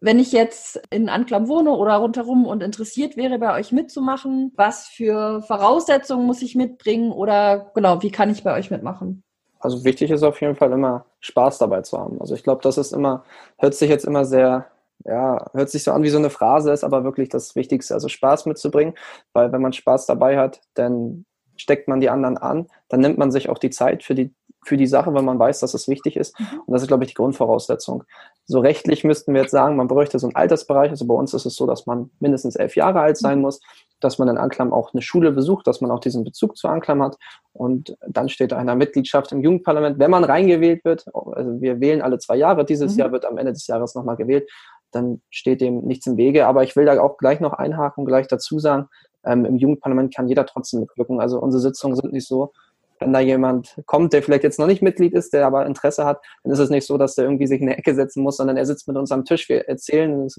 Wenn 0.01 0.19
ich 0.19 0.31
jetzt 0.31 0.81
in 0.89 1.09
Anklam 1.09 1.47
wohne 1.47 1.71
oder 1.71 1.95
rundherum 1.95 2.45
und 2.45 2.61
interessiert 2.61 3.17
wäre, 3.17 3.39
bei 3.39 3.57
euch 3.57 3.71
mitzumachen, 3.71 4.51
was 4.55 4.87
für 4.87 5.41
Voraussetzungen 5.41 6.25
muss 6.25 6.41
ich 6.41 6.55
mitbringen 6.55 7.11
oder 7.11 7.71
genau, 7.73 8.01
wie 8.03 8.11
kann 8.11 8.29
ich 8.29 8.43
bei 8.43 8.53
euch 8.53 8.71
mitmachen? 8.71 9.23
Also 9.59 9.83
wichtig 9.83 10.11
ist 10.11 10.21
auf 10.21 10.39
jeden 10.41 10.55
Fall 10.55 10.71
immer 10.71 11.05
Spaß 11.21 11.57
dabei 11.57 11.81
zu 11.81 11.97
haben. 11.97 12.21
Also 12.21 12.35
ich 12.35 12.43
glaube, 12.43 12.61
das 12.61 12.77
ist 12.77 12.91
immer, 12.91 13.23
hört 13.57 13.73
sich 13.73 13.89
jetzt 13.89 14.05
immer 14.05 14.25
sehr 14.25 14.67
ja, 15.03 15.49
hört 15.53 15.69
sich 15.69 15.83
so 15.83 15.91
an 15.91 16.03
wie 16.03 16.09
so 16.09 16.17
eine 16.17 16.29
Phrase, 16.29 16.71
ist 16.71 16.83
aber 16.83 17.03
wirklich 17.03 17.29
das 17.29 17.55
Wichtigste, 17.55 17.93
also 17.93 18.07
Spaß 18.07 18.45
mitzubringen, 18.45 18.95
weil 19.33 19.51
wenn 19.51 19.61
man 19.61 19.73
Spaß 19.73 20.05
dabei 20.05 20.37
hat, 20.37 20.61
dann 20.73 21.25
steckt 21.57 21.87
man 21.87 22.01
die 22.01 22.09
anderen 22.09 22.37
an, 22.37 22.67
dann 22.89 23.01
nimmt 23.01 23.17
man 23.17 23.31
sich 23.31 23.49
auch 23.49 23.57
die 23.57 23.69
Zeit 23.69 24.03
für 24.03 24.15
die 24.15 24.33
für 24.65 24.77
die 24.77 24.87
Sache, 24.87 25.13
weil 25.13 25.21
man 25.21 25.39
weiß, 25.39 25.59
dass 25.59 25.73
es 25.73 25.87
wichtig 25.87 26.17
ist. 26.17 26.37
Mhm. 26.39 26.61
Und 26.65 26.73
das 26.73 26.81
ist, 26.81 26.87
glaube 26.87 27.03
ich, 27.03 27.11
die 27.11 27.15
Grundvoraussetzung. 27.15 28.03
So 28.45 28.59
rechtlich 28.59 29.03
müssten 29.03 29.33
wir 29.33 29.41
jetzt 29.41 29.51
sagen, 29.51 29.75
man 29.75 29.87
bräuchte 29.87 30.19
so 30.19 30.27
einen 30.27 30.35
Altersbereich. 30.35 30.89
Also 30.89 31.05
bei 31.05 31.13
uns 31.13 31.33
ist 31.33 31.45
es 31.45 31.55
so, 31.55 31.65
dass 31.67 31.85
man 31.85 32.09
mindestens 32.19 32.55
elf 32.55 32.75
Jahre 32.75 32.99
alt 32.99 33.17
sein 33.17 33.37
mhm. 33.37 33.43
muss, 33.43 33.61
dass 33.99 34.17
man 34.17 34.27
in 34.27 34.37
Anklam 34.37 34.73
auch 34.73 34.93
eine 34.93 35.01
Schule 35.01 35.31
besucht, 35.31 35.67
dass 35.67 35.81
man 35.81 35.91
auch 35.91 35.99
diesen 35.99 36.23
Bezug 36.23 36.57
zu 36.57 36.67
Anklam 36.67 37.01
hat. 37.01 37.17
Und 37.53 37.95
dann 38.07 38.27
steht 38.27 38.53
einer 38.53 38.75
Mitgliedschaft 38.75 39.31
im 39.31 39.41
Jugendparlament, 39.41 39.99
wenn 39.99 40.11
man 40.11 40.23
reingewählt 40.23 40.83
wird, 40.83 41.05
also 41.13 41.61
wir 41.61 41.79
wählen 41.79 42.01
alle 42.01 42.17
zwei 42.17 42.35
Jahre, 42.35 42.65
dieses 42.65 42.93
mhm. 42.93 42.99
Jahr 42.99 43.11
wird 43.11 43.25
am 43.25 43.37
Ende 43.37 43.53
des 43.53 43.67
Jahres 43.67 43.95
nochmal 43.95 44.17
gewählt, 44.17 44.49
dann 44.95 45.21
steht 45.29 45.61
dem 45.61 45.81
nichts 45.81 46.07
im 46.07 46.17
Wege. 46.17 46.47
Aber 46.47 46.63
ich 46.63 46.75
will 46.75 46.85
da 46.85 46.99
auch 47.01 47.17
gleich 47.17 47.39
noch 47.39 47.53
einhaken 47.53 48.01
und 48.01 48.07
gleich 48.07 48.27
dazu 48.27 48.59
sagen, 48.59 48.87
ähm, 49.25 49.45
im 49.45 49.55
Jugendparlament 49.55 50.15
kann 50.15 50.27
jeder 50.27 50.45
trotzdem 50.45 50.81
mitwirken. 50.81 51.19
Also 51.19 51.39
unsere 51.39 51.61
Sitzungen 51.61 51.95
sind 51.95 52.13
nicht 52.13 52.27
so, 52.27 52.51
wenn 52.99 53.11
da 53.11 53.19
jemand 53.19 53.75
kommt, 53.85 54.13
der 54.13 54.23
vielleicht 54.23 54.43
jetzt 54.43 54.59
noch 54.59 54.67
nicht 54.67 54.81
Mitglied 54.81 55.13
ist, 55.13 55.33
der 55.33 55.45
aber 55.45 55.65
Interesse 55.65 56.05
hat, 56.05 56.21
dann 56.43 56.53
ist 56.53 56.59
es 56.59 56.69
nicht 56.69 56.87
so, 56.87 56.97
dass 56.97 57.15
der 57.15 57.25
irgendwie 57.25 57.47
sich 57.47 57.59
in 57.59 57.67
eine 57.67 57.77
Ecke 57.77 57.93
setzen 57.93 58.23
muss, 58.23 58.37
sondern 58.37 58.57
er 58.57 58.65
sitzt 58.65 58.87
mit 58.87 58.95
uns 58.95 59.11
am 59.11 59.25
Tisch, 59.25 59.49
wir 59.49 59.67
erzählen, 59.67 60.25
es 60.25 60.35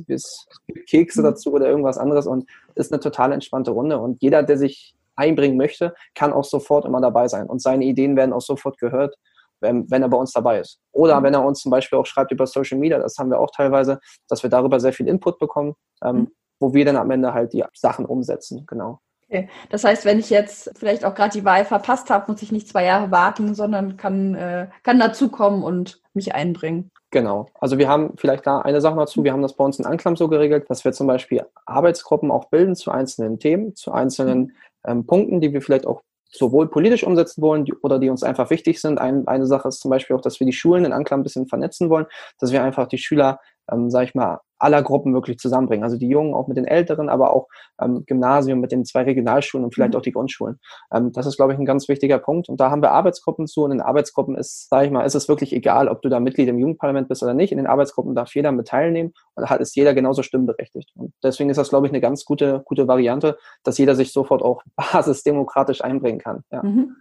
gibt 0.67 0.89
Kekse 0.89 1.21
mhm. 1.21 1.25
dazu 1.25 1.53
oder 1.53 1.69
irgendwas 1.69 1.99
anderes 1.99 2.27
und 2.27 2.49
ist 2.75 2.93
eine 2.93 3.01
total 3.01 3.33
entspannte 3.33 3.73
Runde. 3.73 3.99
Und 3.99 4.23
jeder, 4.23 4.43
der 4.43 4.57
sich 4.57 4.95
einbringen 5.17 5.57
möchte, 5.57 5.95
kann 6.15 6.33
auch 6.33 6.45
sofort 6.45 6.85
immer 6.85 7.01
dabei 7.01 7.29
sein. 7.29 7.47
Und 7.47 7.61
seine 7.61 7.85
Ideen 7.85 8.17
werden 8.17 8.33
auch 8.33 8.41
sofort 8.41 8.79
gehört, 8.79 9.17
wenn, 9.61 9.91
wenn 9.91 10.03
er 10.03 10.09
bei 10.09 10.17
uns 10.17 10.33
dabei 10.33 10.61
ist. 10.61 10.81
Oder 10.93 11.21
mhm. 11.21 11.25
wenn 11.25 11.35
er 11.35 11.45
uns 11.45 11.61
zum 11.61 11.71
Beispiel 11.71 11.99
auch 11.99 12.07
schreibt 12.07 12.33
über 12.33 12.47
Social 12.47 12.79
Media, 12.79 12.99
das 12.99 13.17
haben 13.19 13.31
wir 13.31 13.41
auch 13.41 13.51
teilweise, 13.51 14.01
dass 14.29 14.43
wir 14.43 14.51
darüber 14.51 14.81
sehr 14.81 14.93
viel 14.93 15.09
Input 15.09 15.39
bekommen, 15.39 15.75
ähm, 16.05 16.17
mhm. 16.17 16.31
wo 16.61 16.75
wir 16.75 16.85
dann 16.85 16.97
am 16.97 17.11
Ende 17.11 17.35
halt 17.35 17.53
die 17.53 17.65
Sachen 17.75 18.07
umsetzen. 18.07 18.65
Genau. 18.67 19.01
Okay. 19.29 19.49
Das 19.71 19.83
heißt, 19.83 20.05
wenn 20.05 20.21
ich 20.21 20.31
jetzt 20.31 20.71
vielleicht 20.77 21.05
auch 21.05 21.15
gerade 21.15 21.33
die 21.33 21.45
Wahl 21.45 21.65
verpasst 21.65 22.11
habe, 22.11 22.31
muss 22.31 22.43
ich 22.43 22.53
nicht 22.53 22.69
zwei 22.69 22.85
Jahre 22.85 23.11
warten, 23.11 23.55
sondern 23.55 23.97
kann, 23.97 24.35
äh, 24.37 24.69
kann 24.85 25.01
dazukommen 25.01 25.65
und 25.65 26.01
mich 26.15 26.35
einbringen. 26.35 26.93
Genau. 27.11 27.47
Also 27.61 27.79
wir 27.79 27.89
haben 27.89 28.15
vielleicht 28.17 28.47
da 28.47 28.61
eine 28.61 28.81
Sache 28.81 28.97
dazu. 28.97 29.25
Wir 29.25 29.33
haben 29.33 29.43
das 29.43 29.55
bei 29.55 29.65
uns 29.65 29.79
in 29.79 29.87
Anklam 29.87 30.17
so 30.17 30.29
geregelt, 30.29 30.69
dass 30.69 30.85
wir 30.85 30.93
zum 30.93 31.07
Beispiel 31.07 31.45
Arbeitsgruppen 31.65 32.31
auch 32.31 32.47
bilden 32.51 32.77
zu 32.77 32.91
einzelnen 32.91 33.39
Themen, 33.39 33.75
zu 33.75 33.93
einzelnen 33.93 34.53
ähm, 34.87 35.07
Punkten, 35.07 35.41
die 35.41 35.53
wir 35.53 35.63
vielleicht 35.63 35.87
auch 35.87 36.03
sowohl 36.31 36.69
politisch 36.69 37.05
umsetzen 37.05 37.43
wollen 37.43 37.65
die, 37.65 37.75
oder 37.75 37.99
die 37.99 38.11
uns 38.11 38.23
einfach 38.23 38.51
wichtig 38.51 38.81
sind. 38.81 38.99
Ein, 38.99 39.27
eine 39.27 39.47
Sache 39.47 39.69
ist 39.69 39.81
zum 39.81 39.91
Beispiel 39.91 40.17
auch, 40.17 40.21
dass 40.21 40.41
wir 40.41 40.47
die 40.47 40.53
Schulen 40.53 40.85
in 40.85 40.93
Anklam 40.93 41.21
ein 41.21 41.23
bisschen 41.23 41.47
vernetzen 41.47 41.91
wollen, 41.91 42.07
dass 42.39 42.53
wir 42.53 42.63
einfach 42.63 42.87
die 42.89 42.99
Schüler 42.99 43.41
ähm, 43.71 43.91
sage 43.91 44.07
ich 44.07 44.15
mal, 44.15 44.41
aller 44.59 44.83
Gruppen 44.83 45.15
wirklich 45.15 45.39
zusammenbringen. 45.39 45.85
Also 45.85 45.99
die 45.99 46.09
Jungen 46.09 46.35
auch 46.35 46.49
mit 46.49 46.57
den 46.57 46.65
Älteren, 46.65 47.09
aber 47.09 47.35
auch 47.35 47.49
ähm, 47.81 48.05
Gymnasium 48.07 48.61
mit 48.61 48.73
den 48.73 48.85
zwei 48.85 49.03
Regionalschulen 49.03 49.65
und 49.65 49.75
vielleicht 49.75 49.93
mhm. 49.93 49.99
auch 49.99 50.03
die 50.03 50.13
Grundschulen. 50.13 50.59
Ähm, 50.93 51.13
das 51.13 51.27
ist, 51.27 51.37
glaube 51.37 51.53
ich, 51.53 51.59
ein 51.59 51.67
ganz 51.67 51.89
wichtiger 51.89 52.19
Punkt. 52.19 52.49
Und 52.49 52.61
da 52.61 52.71
haben 52.71 52.83
wir 52.83 52.93
Arbeitsgruppen 52.93 53.47
zu. 53.47 53.65
Und 53.65 53.73
in 53.73 53.81
Arbeitsgruppen 53.81 54.37
ist, 54.37 54.69
sage 54.69 54.87
ich 54.87 54.93
mal, 54.93 55.05
ist 55.05 55.15
es 55.15 55.29
wirklich 55.29 55.53
egal, 55.53 55.89
ob 55.89 56.03
du 56.03 56.09
da 56.09 56.21
Mitglied 56.21 56.49
im 56.49 56.59
Jugendparlament 56.59 57.09
bist 57.09 57.23
oder 57.23 57.35
nicht. 57.35 57.53
In 57.53 57.59
den 57.59 57.67
Arbeitsgruppen 57.67 58.15
darf 58.15 58.35
jeder 58.35 58.53
mit 58.53 58.69
teilnehmen 58.69 59.13
und 59.35 59.49
da 59.49 59.55
ist 59.57 59.77
jeder 59.77 59.95
genauso 59.95 60.23
stimmberechtigt. 60.23 60.91
Und 60.95 61.13
deswegen 61.23 61.51
ist 61.51 61.59
das, 61.59 61.69
glaube 61.69 61.87
ich, 61.87 61.93
eine 61.93 62.01
ganz 62.01 62.25
gute, 62.25 62.63
gute 62.65 62.89
Variante, 62.89 63.37
dass 63.63 63.79
jeder 63.79 63.95
sich 63.95 64.13
sofort 64.13 64.43
auch 64.43 64.63
basisdemokratisch 64.77 65.83
einbringen 65.83 66.19
kann. 66.19 66.43
Ja. 66.51 66.63
Mhm. 66.63 66.97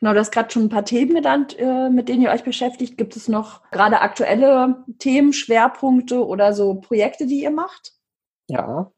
Genau, 0.00 0.14
du 0.14 0.18
hast 0.18 0.32
gerade 0.32 0.50
schon 0.50 0.64
ein 0.64 0.68
paar 0.70 0.84
Themen 0.84 1.14
genannt, 1.14 1.56
äh, 1.58 1.90
mit 1.90 2.08
denen 2.08 2.22
ihr 2.22 2.30
euch 2.30 2.42
beschäftigt. 2.42 2.96
Gibt 2.96 3.16
es 3.16 3.28
noch 3.28 3.70
gerade 3.70 4.00
aktuelle 4.00 4.82
Themen, 4.98 5.34
Schwerpunkte 5.34 6.26
oder 6.26 6.54
so 6.54 6.76
Projekte, 6.76 7.26
die 7.26 7.42
ihr 7.42 7.50
macht? 7.50 7.92
Ja. 8.48 8.90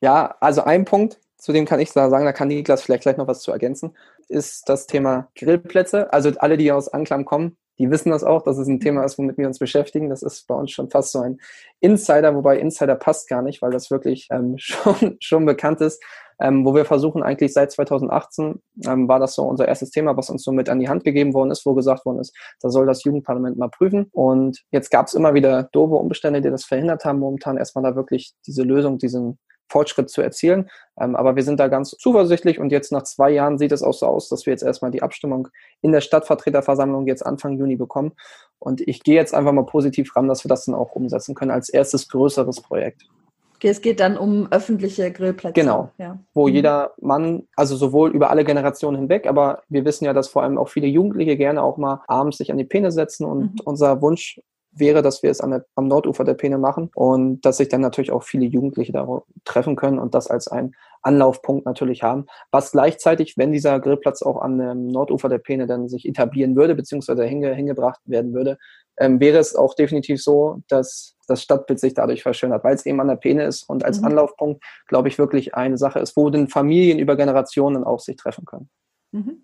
Ja, 0.00 0.34
also 0.40 0.64
ein 0.64 0.84
Punkt, 0.84 1.20
zu 1.38 1.52
dem 1.52 1.64
kann 1.64 1.78
ich 1.78 1.92
sagen, 1.92 2.24
da 2.24 2.32
kann 2.32 2.48
Niklas 2.48 2.82
vielleicht 2.82 3.04
gleich 3.04 3.16
noch 3.16 3.28
was 3.28 3.40
zu 3.40 3.52
ergänzen, 3.52 3.96
ist 4.28 4.68
das 4.68 4.88
Thema 4.88 5.30
Grillplätze. 5.36 6.12
Also 6.12 6.32
alle, 6.38 6.56
die 6.56 6.72
aus 6.72 6.88
Anklam 6.88 7.24
kommen, 7.24 7.56
die 7.78 7.90
wissen 7.90 8.10
das 8.10 8.24
auch, 8.24 8.42
dass 8.42 8.58
es 8.58 8.66
ein 8.66 8.80
Thema 8.80 9.04
ist, 9.04 9.16
womit 9.18 9.38
wir 9.38 9.46
uns 9.46 9.60
beschäftigen. 9.60 10.10
Das 10.10 10.22
ist 10.22 10.46
bei 10.48 10.54
uns 10.54 10.72
schon 10.72 10.90
fast 10.90 11.12
so 11.12 11.20
ein 11.20 11.40
Insider, 11.80 12.34
wobei 12.34 12.58
Insider 12.58 12.96
passt 12.96 13.28
gar 13.28 13.42
nicht, 13.42 13.62
weil 13.62 13.70
das 13.70 13.90
wirklich 13.90 14.28
ähm, 14.30 14.54
schon, 14.58 15.16
schon 15.20 15.46
bekannt 15.46 15.80
ist 15.80 16.02
ähm, 16.40 16.64
wo 16.64 16.74
wir 16.74 16.84
versuchen 16.84 17.22
eigentlich 17.22 17.52
seit 17.52 17.72
2018 17.72 18.60
ähm, 18.86 19.08
war 19.08 19.18
das 19.18 19.34
so 19.34 19.42
unser 19.42 19.68
erstes 19.68 19.90
Thema, 19.90 20.16
was 20.16 20.30
uns 20.30 20.42
so 20.42 20.52
mit 20.52 20.68
an 20.68 20.80
die 20.80 20.88
Hand 20.88 21.04
gegeben 21.04 21.34
worden 21.34 21.50
ist, 21.50 21.64
wo 21.66 21.74
gesagt 21.74 22.04
worden 22.06 22.20
ist, 22.20 22.36
da 22.60 22.70
soll 22.70 22.86
das 22.86 23.04
Jugendparlament 23.04 23.56
mal 23.56 23.68
prüfen. 23.68 24.08
Und 24.12 24.62
jetzt 24.70 24.90
gab 24.90 25.06
es 25.06 25.14
immer 25.14 25.34
wieder 25.34 25.64
doofe 25.72 25.94
Umstände, 25.94 26.40
die 26.40 26.50
das 26.50 26.64
verhindert 26.64 27.04
haben, 27.04 27.18
momentan 27.18 27.56
erstmal 27.56 27.84
da 27.84 27.96
wirklich 27.96 28.34
diese 28.46 28.62
Lösung, 28.62 28.98
diesen 28.98 29.38
Fortschritt 29.68 30.10
zu 30.10 30.22
erzielen. 30.22 30.68
Ähm, 31.00 31.16
aber 31.16 31.36
wir 31.36 31.42
sind 31.42 31.58
da 31.58 31.68
ganz 31.68 31.90
zuversichtlich 31.90 32.58
und 32.58 32.70
jetzt 32.70 32.92
nach 32.92 33.02
zwei 33.02 33.30
Jahren 33.30 33.58
sieht 33.58 33.72
es 33.72 33.82
auch 33.82 33.94
so 33.94 34.06
aus, 34.06 34.28
dass 34.28 34.46
wir 34.46 34.52
jetzt 34.52 34.62
erstmal 34.62 34.90
die 34.90 35.02
Abstimmung 35.02 35.48
in 35.82 35.92
der 35.92 36.00
Stadtvertreterversammlung 36.00 37.06
jetzt 37.06 37.24
Anfang 37.24 37.58
Juni 37.58 37.76
bekommen. 37.76 38.12
Und 38.58 38.80
ich 38.86 39.02
gehe 39.02 39.16
jetzt 39.16 39.34
einfach 39.34 39.52
mal 39.52 39.66
positiv 39.66 40.14
ran, 40.16 40.28
dass 40.28 40.44
wir 40.44 40.48
das 40.48 40.66
dann 40.66 40.74
auch 40.74 40.92
umsetzen 40.92 41.34
können 41.34 41.50
als 41.50 41.68
erstes 41.68 42.08
größeres 42.08 42.60
Projekt. 42.60 43.08
Okay, 43.56 43.68
es 43.68 43.80
geht 43.80 44.00
dann 44.00 44.18
um 44.18 44.48
öffentliche 44.50 45.10
Grillplätze. 45.12 45.54
Genau. 45.54 45.90
Ja. 45.98 46.18
Wo 46.34 46.48
mhm. 46.48 46.54
jeder 46.54 46.92
Mann, 47.00 47.46
also 47.56 47.76
sowohl 47.76 48.10
über 48.10 48.30
alle 48.30 48.44
Generationen 48.44 48.98
hinweg, 48.98 49.26
aber 49.26 49.62
wir 49.68 49.84
wissen 49.84 50.04
ja, 50.04 50.12
dass 50.12 50.28
vor 50.28 50.42
allem 50.42 50.58
auch 50.58 50.68
viele 50.68 50.86
Jugendliche 50.86 51.36
gerne 51.36 51.62
auch 51.62 51.76
mal 51.76 52.02
abends 52.08 52.38
sich 52.38 52.50
an 52.50 52.58
die 52.58 52.64
Peene 52.64 52.90
setzen 52.90 53.24
und 53.24 53.54
mhm. 53.54 53.60
unser 53.64 54.02
Wunsch 54.02 54.40
wäre, 54.76 55.02
dass 55.02 55.22
wir 55.22 55.30
es 55.30 55.38
der, 55.38 55.64
am 55.76 55.88
Nordufer 55.88 56.24
der 56.24 56.34
Peene 56.34 56.58
machen 56.58 56.90
und 56.94 57.42
dass 57.42 57.58
sich 57.58 57.68
dann 57.68 57.80
natürlich 57.80 58.12
auch 58.12 58.22
viele 58.22 58.46
Jugendliche 58.46 58.92
da 58.92 59.22
treffen 59.44 59.76
können 59.76 59.98
und 59.98 60.14
das 60.14 60.28
als 60.28 60.48
ein 60.48 60.74
Anlaufpunkt 61.02 61.66
natürlich 61.66 62.02
haben. 62.02 62.26
Was 62.50 62.72
gleichzeitig, 62.72 63.36
wenn 63.36 63.52
dieser 63.52 63.78
Grillplatz 63.78 64.22
auch 64.22 64.40
an 64.40 64.58
dem 64.58 64.88
Nordufer 64.88 65.28
der 65.28 65.38
Peene 65.38 65.66
dann 65.66 65.88
sich 65.88 66.08
etablieren 66.08 66.56
würde, 66.56 66.74
beziehungsweise 66.74 67.24
hinge, 67.24 67.54
hingebracht 67.54 68.00
werden 68.04 68.32
würde, 68.34 68.58
ähm, 68.98 69.20
wäre 69.20 69.38
es 69.38 69.54
auch 69.56 69.74
definitiv 69.74 70.22
so, 70.22 70.62
dass 70.68 71.16
das 71.26 71.42
Stadtbild 71.42 71.80
sich 71.80 71.94
dadurch 71.94 72.22
verschönert, 72.22 72.64
weil 72.64 72.74
es 72.74 72.86
eben 72.86 73.00
an 73.00 73.08
der 73.08 73.16
Peene 73.16 73.44
ist 73.44 73.62
und 73.64 73.84
als 73.84 74.00
mhm. 74.00 74.06
Anlaufpunkt, 74.06 74.62
glaube 74.86 75.08
ich, 75.08 75.18
wirklich 75.18 75.54
eine 75.54 75.78
Sache 75.78 75.98
ist, 75.98 76.16
wo 76.16 76.30
den 76.30 76.48
Familien 76.48 76.98
über 76.98 77.16
Generationen 77.16 77.84
auch 77.84 78.00
sich 78.00 78.16
treffen 78.16 78.44
können. 78.44 78.68
Mhm. 79.12 79.42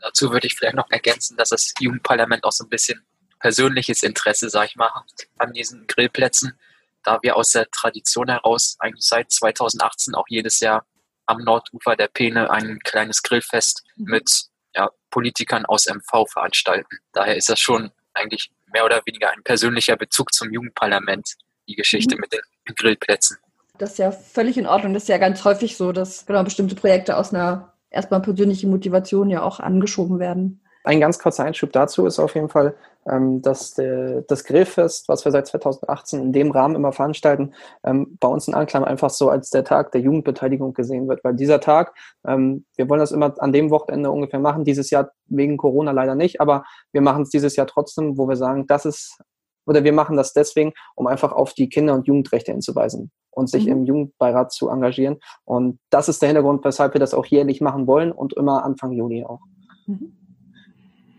Dazu 0.00 0.32
würde 0.32 0.46
ich 0.46 0.56
vielleicht 0.56 0.76
noch 0.76 0.90
ergänzen, 0.90 1.36
dass 1.36 1.50
das 1.50 1.74
Jugendparlament 1.78 2.44
auch 2.44 2.52
so 2.52 2.64
ein 2.64 2.70
bisschen 2.70 3.04
persönliches 3.38 4.02
Interesse, 4.02 4.50
sage 4.50 4.68
ich 4.70 4.76
mal, 4.76 4.90
hat 4.90 5.04
an 5.38 5.52
diesen 5.52 5.86
Grillplätzen, 5.86 6.58
da 7.02 7.18
wir 7.22 7.36
aus 7.36 7.50
der 7.52 7.70
Tradition 7.70 8.28
heraus 8.28 8.76
eigentlich 8.78 9.06
seit 9.06 9.30
2018 9.30 10.14
auch 10.14 10.26
jedes 10.28 10.60
Jahr 10.60 10.84
am 11.26 11.38
Nordufer 11.44 11.96
der 11.96 12.08
Peene 12.08 12.50
ein 12.50 12.78
kleines 12.80 13.22
Grillfest 13.22 13.84
mhm. 13.96 14.10
mit 14.10 14.30
ja, 14.74 14.90
Politikern 15.10 15.64
aus 15.66 15.86
MV 15.86 16.26
veranstalten. 16.30 16.98
Daher 17.12 17.36
ist 17.36 17.48
das 17.48 17.60
schon 17.60 17.90
eigentlich 18.14 18.50
mehr 18.72 18.84
oder 18.84 19.00
weniger 19.04 19.30
ein 19.30 19.42
persönlicher 19.42 19.96
Bezug 19.96 20.32
zum 20.32 20.52
Jugendparlament, 20.52 21.34
die 21.68 21.74
Geschichte 21.74 22.16
mhm. 22.16 22.20
mit 22.22 22.32
den 22.32 22.74
Grillplätzen. 22.74 23.38
Das 23.78 23.92
ist 23.92 23.98
ja 23.98 24.12
völlig 24.12 24.58
in 24.58 24.66
Ordnung. 24.66 24.92
Das 24.92 25.04
ist 25.04 25.08
ja 25.08 25.18
ganz 25.18 25.42
häufig 25.44 25.76
so, 25.76 25.92
dass 25.92 26.26
genau 26.26 26.44
bestimmte 26.44 26.74
Projekte 26.74 27.16
aus 27.16 27.32
einer 27.32 27.72
erstmal 27.90 28.20
persönlichen 28.20 28.70
Motivation 28.70 29.30
ja 29.30 29.42
auch 29.42 29.58
angeschoben 29.58 30.18
werden. 30.18 30.59
Ein 30.82 31.00
ganz 31.00 31.18
kurzer 31.18 31.44
Einschub 31.44 31.72
dazu 31.72 32.06
ist 32.06 32.18
auf 32.18 32.34
jeden 32.34 32.48
Fall, 32.48 32.74
ähm, 33.06 33.42
dass 33.42 33.74
der, 33.74 34.22
das 34.22 34.44
Grillfest, 34.44 35.08
was 35.08 35.24
wir 35.24 35.32
seit 35.32 35.46
2018 35.46 36.20
in 36.20 36.32
dem 36.32 36.50
Rahmen 36.50 36.74
immer 36.74 36.92
veranstalten, 36.92 37.52
ähm, 37.84 38.16
bei 38.18 38.28
uns 38.28 38.48
in 38.48 38.54
Anklam 38.54 38.84
einfach 38.84 39.10
so 39.10 39.28
als 39.28 39.50
der 39.50 39.64
Tag 39.64 39.92
der 39.92 40.00
Jugendbeteiligung 40.00 40.72
gesehen 40.72 41.08
wird. 41.08 41.22
Weil 41.22 41.34
dieser 41.34 41.60
Tag, 41.60 41.94
ähm, 42.26 42.64
wir 42.76 42.88
wollen 42.88 43.00
das 43.00 43.12
immer 43.12 43.34
an 43.42 43.52
dem 43.52 43.70
Wochenende 43.70 44.10
ungefähr 44.10 44.40
machen, 44.40 44.64
dieses 44.64 44.90
Jahr 44.90 45.10
wegen 45.26 45.58
Corona 45.58 45.92
leider 45.92 46.14
nicht, 46.14 46.40
aber 46.40 46.64
wir 46.92 47.02
machen 47.02 47.22
es 47.22 47.30
dieses 47.30 47.56
Jahr 47.56 47.66
trotzdem, 47.66 48.16
wo 48.16 48.26
wir 48.26 48.36
sagen, 48.36 48.66
das 48.66 48.86
ist, 48.86 49.18
oder 49.66 49.84
wir 49.84 49.92
machen 49.92 50.16
das 50.16 50.32
deswegen, 50.32 50.72
um 50.94 51.06
einfach 51.06 51.32
auf 51.32 51.52
die 51.52 51.68
Kinder- 51.68 51.94
und 51.94 52.06
Jugendrechte 52.06 52.52
hinzuweisen 52.52 53.10
und 53.30 53.50
sich 53.50 53.66
mhm. 53.66 53.72
im 53.72 53.84
Jugendbeirat 53.84 54.52
zu 54.52 54.70
engagieren. 54.70 55.18
Und 55.44 55.78
das 55.90 56.08
ist 56.08 56.22
der 56.22 56.28
Hintergrund, 56.28 56.64
weshalb 56.64 56.94
wir 56.94 57.00
das 57.00 57.14
auch 57.14 57.26
jährlich 57.26 57.60
machen 57.60 57.86
wollen 57.86 58.12
und 58.12 58.32
immer 58.32 58.64
Anfang 58.64 58.92
Juni 58.92 59.24
auch. 59.24 59.40
Mhm. 59.86 60.16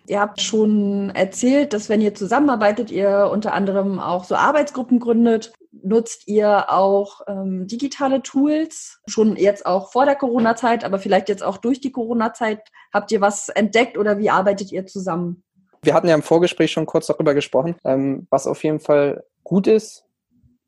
Ihr 0.08 0.20
habt 0.20 0.42
schon 0.42 1.12
erzählt, 1.12 1.74
dass 1.74 1.90
wenn 1.90 2.02
ihr 2.02 2.16
zusammenarbeitet, 2.16 2.92
ihr 2.92 3.30
unter 3.32 3.54
anderem 3.54 4.00
auch 4.00 4.24
so 4.24 4.36
Arbeitsgruppen 4.36 5.00
gründet. 5.00 5.54
Nutzt 5.84 6.28
ihr 6.28 6.70
auch 6.70 7.22
ähm, 7.28 7.66
digitale 7.68 8.22
Tools? 8.22 9.00
Schon 9.08 9.36
jetzt 9.36 9.66
auch 9.66 9.92
vor 9.92 10.06
der 10.06 10.16
Corona-Zeit, 10.16 10.84
aber 10.84 11.00
vielleicht 11.00 11.30
jetzt 11.30 11.44
auch 11.44 11.58
durch 11.58 11.80
die 11.80 11.92
Corona-Zeit. 11.92 12.60
Habt 12.94 13.12
ihr 13.12 13.22
was 13.22 13.50
entdeckt 13.50 13.98
oder 13.98 14.18
wie 14.18 14.30
arbeitet 14.30 14.72
ihr 14.72 14.86
zusammen? 14.86 15.44
Wir 15.82 15.94
hatten 15.94 16.08
ja 16.08 16.16
im 16.16 16.22
Vorgespräch 16.22 16.72
schon 16.72 16.86
kurz 16.86 17.08
darüber 17.08 17.34
gesprochen, 17.34 17.76
ähm, 17.86 18.28
was 18.30 18.48
auf 18.48 18.64
jeden 18.64 18.80
Fall 18.80 19.24
gut 19.44 19.66
ist, 19.66 20.06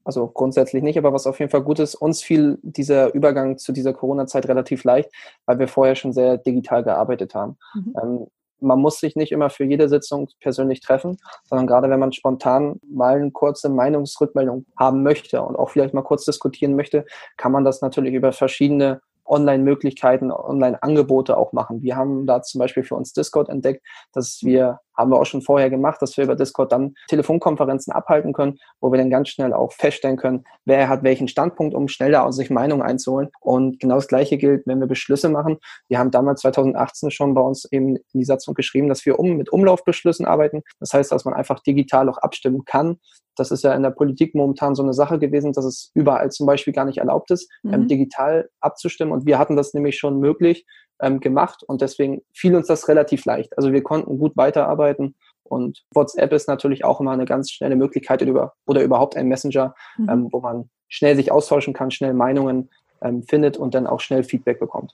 also 0.04 0.28
grundsätzlich 0.28 0.84
nicht, 0.84 0.98
aber 0.98 1.14
was 1.14 1.28
auf 1.28 1.40
jeden 1.40 1.52
Fall 1.52 1.64
gut 1.64 1.80
ist, 1.80 1.96
uns 1.96 2.22
fiel 2.22 2.58
dieser 2.62 3.14
Übergang 3.14 3.58
zu 3.58 3.72
dieser 3.72 3.94
Corona-Zeit 3.94 4.48
relativ 4.48 4.84
leicht, 4.84 5.10
weil 5.46 5.60
wir 5.60 5.68
vorher 5.68 5.96
schon 5.96 6.14
sehr 6.14 6.38
digital 6.38 6.84
gearbeitet 6.84 7.36
haben. 7.36 7.58
Mhm. 7.74 7.96
Ähm, 8.02 8.28
man 8.64 8.80
muss 8.80 9.00
sich 9.00 9.16
nicht 9.16 9.32
immer 9.32 9.50
für 9.50 9.66
jede 9.66 9.90
Sitzung 9.90 10.30
persönlich 10.40 10.82
treffen, 10.82 11.18
sondern 11.46 11.68
gerade 11.68 11.90
wenn 11.90 12.00
man 12.00 12.14
spontan 12.14 12.80
mal 12.90 13.16
eine 13.16 13.32
kurze 13.32 13.70
Meinungsrückmeldung 13.70 14.66
haben 14.78 15.04
möchte 15.04 15.42
und 15.42 15.56
auch 15.56 15.70
vielleicht 15.70 15.94
mal 15.94 16.02
kurz 16.02 16.26
diskutieren 16.26 16.76
möchte, 16.76 17.06
kann 17.38 17.52
man 17.52 17.64
das 17.64 17.82
natürlich 17.82 18.14
über 18.14 18.32
verschiedene 18.32 19.02
Online-Möglichkeiten, 19.26 20.32
Online-Angebote 20.32 21.38
auch 21.38 21.54
machen. 21.54 21.82
Wir 21.82 21.96
haben 21.96 22.26
da 22.26 22.42
zum 22.42 22.60
Beispiel 22.60 22.84
für 22.84 22.96
uns 22.96 23.14
Discord 23.14 23.50
entdeckt, 23.50 23.86
dass 24.14 24.40
wir 24.42 24.80
haben 24.96 25.12
wir 25.12 25.20
auch 25.20 25.26
schon 25.26 25.42
vorher 25.42 25.70
gemacht, 25.70 26.02
dass 26.02 26.16
wir 26.18 26.24
über 26.24 26.36
Discord 26.36 26.72
dann 26.72 26.94
Telefonkonferenzen 27.08 27.92
abhalten 27.94 28.34
können, 28.34 28.60
wo 28.80 28.92
wir 28.92 28.98
dann 28.98 29.10
ganz 29.10 29.30
schnell 29.30 29.54
auch 29.54 29.74
feststellen 29.74 30.18
können, 30.18 30.44
wer 30.66 30.88
hat 30.88 31.04
welchen 31.04 31.28
Standpunkt, 31.28 31.74
um 31.74 31.88
schneller 31.88 32.26
aus 32.26 32.36
sich 32.36 32.50
Meinungen 32.50 32.84
einzuholen. 32.84 33.30
Und 33.40 33.80
genau 33.80 33.96
das 33.96 34.08
Gleiche 34.08 34.38
gilt, 34.38 34.68
wenn 34.68 34.80
wir 34.80 34.88
Beschlüsse 34.88 35.30
machen. 35.30 35.58
Wir 35.88 36.00
haben 36.00 36.12
damals 36.12 36.42
2018 36.42 37.12
schon 37.12 37.34
bei 37.34 37.42
uns 37.42 37.66
eben 37.72 37.96
in 37.96 38.20
die 38.20 38.26
Satzung 38.26 38.54
geschrieben, 38.54 38.90
dass 38.90 39.06
wir 39.06 39.20
um, 39.20 39.36
mit 39.36 39.52
Umlaufbeschlüssen 39.52 40.26
arbeiten. 40.26 40.62
Das 40.80 40.94
heißt, 40.94 41.12
dass 41.12 41.26
man 41.26 41.34
einfach 41.34 41.60
digital 41.62 42.10
auch 42.10 42.18
abstimmen 42.20 42.66
kann. 42.66 42.98
Das 43.36 43.50
ist 43.50 43.64
ja 43.64 43.74
in 43.74 43.82
der 43.82 43.90
Politik 43.90 44.36
momentan 44.36 44.76
so 44.76 44.84
eine 44.84 44.94
Sache 44.94 45.18
gewesen, 45.18 45.54
dass 45.54 45.66
es 45.66 45.90
überall 45.96 46.30
zum 46.32 46.46
Beispiel 46.46 46.74
gar 46.74 46.86
nicht 46.86 47.00
erlaubt 47.00 47.32
ist, 47.32 47.50
mhm. 47.64 47.74
ähm, 47.74 47.88
digital 47.88 48.50
abzustimmen. 48.60 49.12
Und 49.12 49.23
wir 49.26 49.38
hatten 49.38 49.56
das 49.56 49.74
nämlich 49.74 49.98
schon 49.98 50.20
möglich 50.20 50.66
ähm, 51.02 51.20
gemacht 51.20 51.64
und 51.64 51.82
deswegen 51.82 52.22
fiel 52.34 52.56
uns 52.56 52.68
das 52.68 52.88
relativ 52.88 53.26
leicht. 53.26 53.58
Also 53.58 53.72
wir 53.72 53.84
konnten 53.84 54.18
gut 54.18 54.36
weiterarbeiten 54.36 55.16
und 55.44 55.84
WhatsApp 55.94 56.32
ist 56.34 56.48
natürlich 56.48 56.86
auch 56.86 57.00
immer 57.00 57.12
eine 57.12 57.26
ganz 57.26 57.52
schnelle 57.52 57.76
Möglichkeit 57.76 58.22
über, 58.22 58.54
oder 58.66 58.84
überhaupt 58.84 59.16
ein 59.16 59.28
Messenger, 59.28 59.76
mhm. 59.98 60.10
ähm, 60.10 60.28
wo 60.32 60.40
man 60.40 60.70
schnell 60.88 61.16
sich 61.16 61.32
austauschen 61.32 61.74
kann, 61.74 61.92
schnell 61.92 62.14
Meinungen 62.14 62.70
ähm, 63.02 63.24
findet 63.24 63.58
und 63.58 63.74
dann 63.74 63.88
auch 63.88 64.00
schnell 64.00 64.24
Feedback 64.24 64.60
bekommt. 64.60 64.94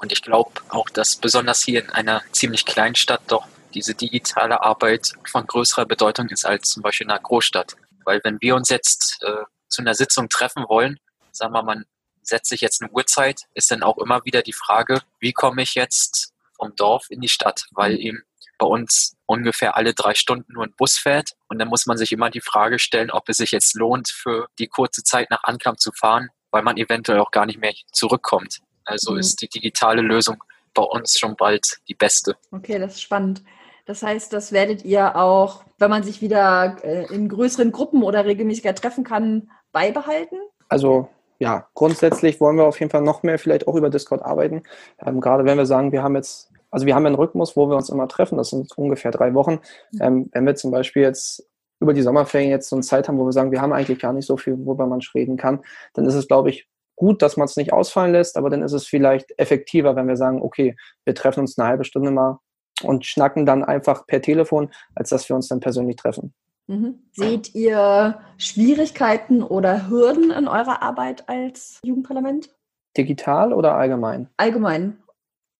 Und 0.00 0.12
ich 0.12 0.22
glaube 0.22 0.50
auch, 0.70 0.90
dass 0.90 1.16
besonders 1.16 1.62
hier 1.62 1.84
in 1.84 1.90
einer 1.90 2.22
ziemlich 2.32 2.64
kleinen 2.64 2.96
Stadt 2.96 3.22
doch 3.28 3.46
diese 3.74 3.94
digitale 3.94 4.62
Arbeit 4.62 5.12
von 5.26 5.46
größerer 5.46 5.86
Bedeutung 5.86 6.28
ist 6.28 6.44
als 6.44 6.70
zum 6.70 6.82
Beispiel 6.82 7.06
in 7.06 7.10
einer 7.10 7.20
Großstadt. 7.20 7.76
Weil 8.04 8.20
wenn 8.24 8.38
wir 8.40 8.56
uns 8.56 8.70
jetzt 8.70 9.18
äh, 9.22 9.44
zu 9.68 9.82
einer 9.82 9.94
Sitzung 9.94 10.28
treffen 10.28 10.64
wollen, 10.68 10.98
sagen 11.30 11.52
wir 11.52 11.62
mal, 11.62 11.84
setze 12.28 12.54
ich 12.54 12.60
jetzt 12.60 12.82
eine 12.82 12.90
Uhrzeit, 12.90 13.42
ist 13.54 13.70
dann 13.70 13.82
auch 13.82 13.98
immer 13.98 14.24
wieder 14.24 14.42
die 14.42 14.52
Frage, 14.52 15.02
wie 15.20 15.32
komme 15.32 15.62
ich 15.62 15.74
jetzt 15.74 16.32
vom 16.56 16.74
Dorf 16.76 17.06
in 17.10 17.20
die 17.20 17.28
Stadt, 17.28 17.64
weil 17.72 17.92
mhm. 17.92 18.00
eben 18.00 18.22
bei 18.58 18.66
uns 18.66 19.16
ungefähr 19.26 19.76
alle 19.76 19.94
drei 19.94 20.14
Stunden 20.14 20.52
nur 20.52 20.64
ein 20.64 20.74
Bus 20.76 20.98
fährt 20.98 21.36
und 21.48 21.58
dann 21.58 21.68
muss 21.68 21.86
man 21.86 21.96
sich 21.96 22.12
immer 22.12 22.30
die 22.30 22.40
Frage 22.40 22.78
stellen, 22.78 23.10
ob 23.10 23.28
es 23.28 23.36
sich 23.36 23.52
jetzt 23.52 23.74
lohnt, 23.74 24.08
für 24.08 24.48
die 24.58 24.66
kurze 24.66 25.02
Zeit 25.04 25.30
nach 25.30 25.44
Anklam 25.44 25.78
zu 25.78 25.92
fahren, 25.92 26.28
weil 26.50 26.62
man 26.62 26.76
eventuell 26.76 27.20
auch 27.20 27.30
gar 27.30 27.46
nicht 27.46 27.60
mehr 27.60 27.72
zurückkommt. 27.92 28.60
Also 28.84 29.12
mhm. 29.12 29.18
ist 29.18 29.40
die 29.40 29.48
digitale 29.48 30.02
Lösung 30.02 30.42
bei 30.74 30.82
uns 30.82 31.18
schon 31.18 31.36
bald 31.36 31.78
die 31.88 31.94
beste. 31.94 32.36
Okay, 32.50 32.78
das 32.78 32.94
ist 32.94 33.02
spannend. 33.02 33.42
Das 33.86 34.02
heißt, 34.02 34.32
das 34.32 34.52
werdet 34.52 34.84
ihr 34.84 35.16
auch, 35.16 35.64
wenn 35.78 35.88
man 35.88 36.02
sich 36.02 36.20
wieder 36.20 36.76
äh, 36.82 37.06
in 37.14 37.28
größeren 37.28 37.72
Gruppen 37.72 38.02
oder 38.02 38.24
regelmäßiger 38.24 38.74
treffen 38.74 39.02
kann, 39.02 39.50
beibehalten? 39.72 40.36
Also 40.68 41.08
ja, 41.38 41.68
grundsätzlich 41.74 42.40
wollen 42.40 42.56
wir 42.56 42.64
auf 42.64 42.80
jeden 42.80 42.90
Fall 42.90 43.02
noch 43.02 43.22
mehr 43.22 43.38
vielleicht 43.38 43.68
auch 43.68 43.76
über 43.76 43.90
Discord 43.90 44.22
arbeiten. 44.22 44.62
Ähm, 45.04 45.20
gerade 45.20 45.44
wenn 45.44 45.58
wir 45.58 45.66
sagen, 45.66 45.92
wir 45.92 46.02
haben 46.02 46.16
jetzt, 46.16 46.52
also 46.70 46.84
wir 46.84 46.94
haben 46.94 47.06
einen 47.06 47.14
Rhythmus, 47.14 47.56
wo 47.56 47.68
wir 47.68 47.76
uns 47.76 47.88
immer 47.90 48.08
treffen, 48.08 48.38
das 48.38 48.50
sind 48.50 48.76
ungefähr 48.76 49.12
drei 49.12 49.34
Wochen. 49.34 49.60
Mhm. 49.92 50.00
Ähm, 50.00 50.30
wenn 50.32 50.46
wir 50.46 50.56
zum 50.56 50.70
Beispiel 50.70 51.02
jetzt 51.02 51.48
über 51.80 51.94
die 51.94 52.02
Sommerferien 52.02 52.50
jetzt 52.50 52.68
so 52.68 52.76
eine 52.76 52.82
Zeit 52.82 53.06
haben, 53.06 53.18
wo 53.18 53.24
wir 53.24 53.32
sagen, 53.32 53.52
wir 53.52 53.60
haben 53.60 53.72
eigentlich 53.72 54.00
gar 54.00 54.12
nicht 54.12 54.26
so 54.26 54.36
viel, 54.36 54.58
worüber 54.64 54.86
man 54.86 55.00
reden 55.14 55.36
kann, 55.36 55.60
dann 55.94 56.06
ist 56.06 56.14
es, 56.14 56.26
glaube 56.26 56.50
ich, 56.50 56.68
gut, 56.96 57.22
dass 57.22 57.36
man 57.36 57.44
es 57.44 57.56
nicht 57.56 57.72
ausfallen 57.72 58.12
lässt, 58.12 58.36
aber 58.36 58.50
dann 58.50 58.62
ist 58.62 58.72
es 58.72 58.86
vielleicht 58.86 59.38
effektiver, 59.38 59.94
wenn 59.94 60.08
wir 60.08 60.16
sagen, 60.16 60.42
okay, 60.42 60.76
wir 61.04 61.14
treffen 61.14 61.40
uns 61.40 61.56
eine 61.56 61.68
halbe 61.68 61.84
Stunde 61.84 62.10
mal 62.10 62.40
und 62.82 63.06
schnacken 63.06 63.46
dann 63.46 63.62
einfach 63.62 64.06
per 64.08 64.20
Telefon, 64.20 64.70
als 64.96 65.10
dass 65.10 65.28
wir 65.28 65.36
uns 65.36 65.46
dann 65.46 65.60
persönlich 65.60 65.94
treffen. 65.94 66.34
Mhm. 66.68 67.00
Seht 67.12 67.54
ihr 67.54 68.20
Schwierigkeiten 68.36 69.42
oder 69.42 69.88
Hürden 69.88 70.30
in 70.30 70.46
eurer 70.46 70.82
Arbeit 70.82 71.28
als 71.28 71.80
Jugendparlament? 71.82 72.54
Digital 72.96 73.52
oder 73.52 73.74
allgemein? 73.74 74.28
Allgemein. 74.36 74.98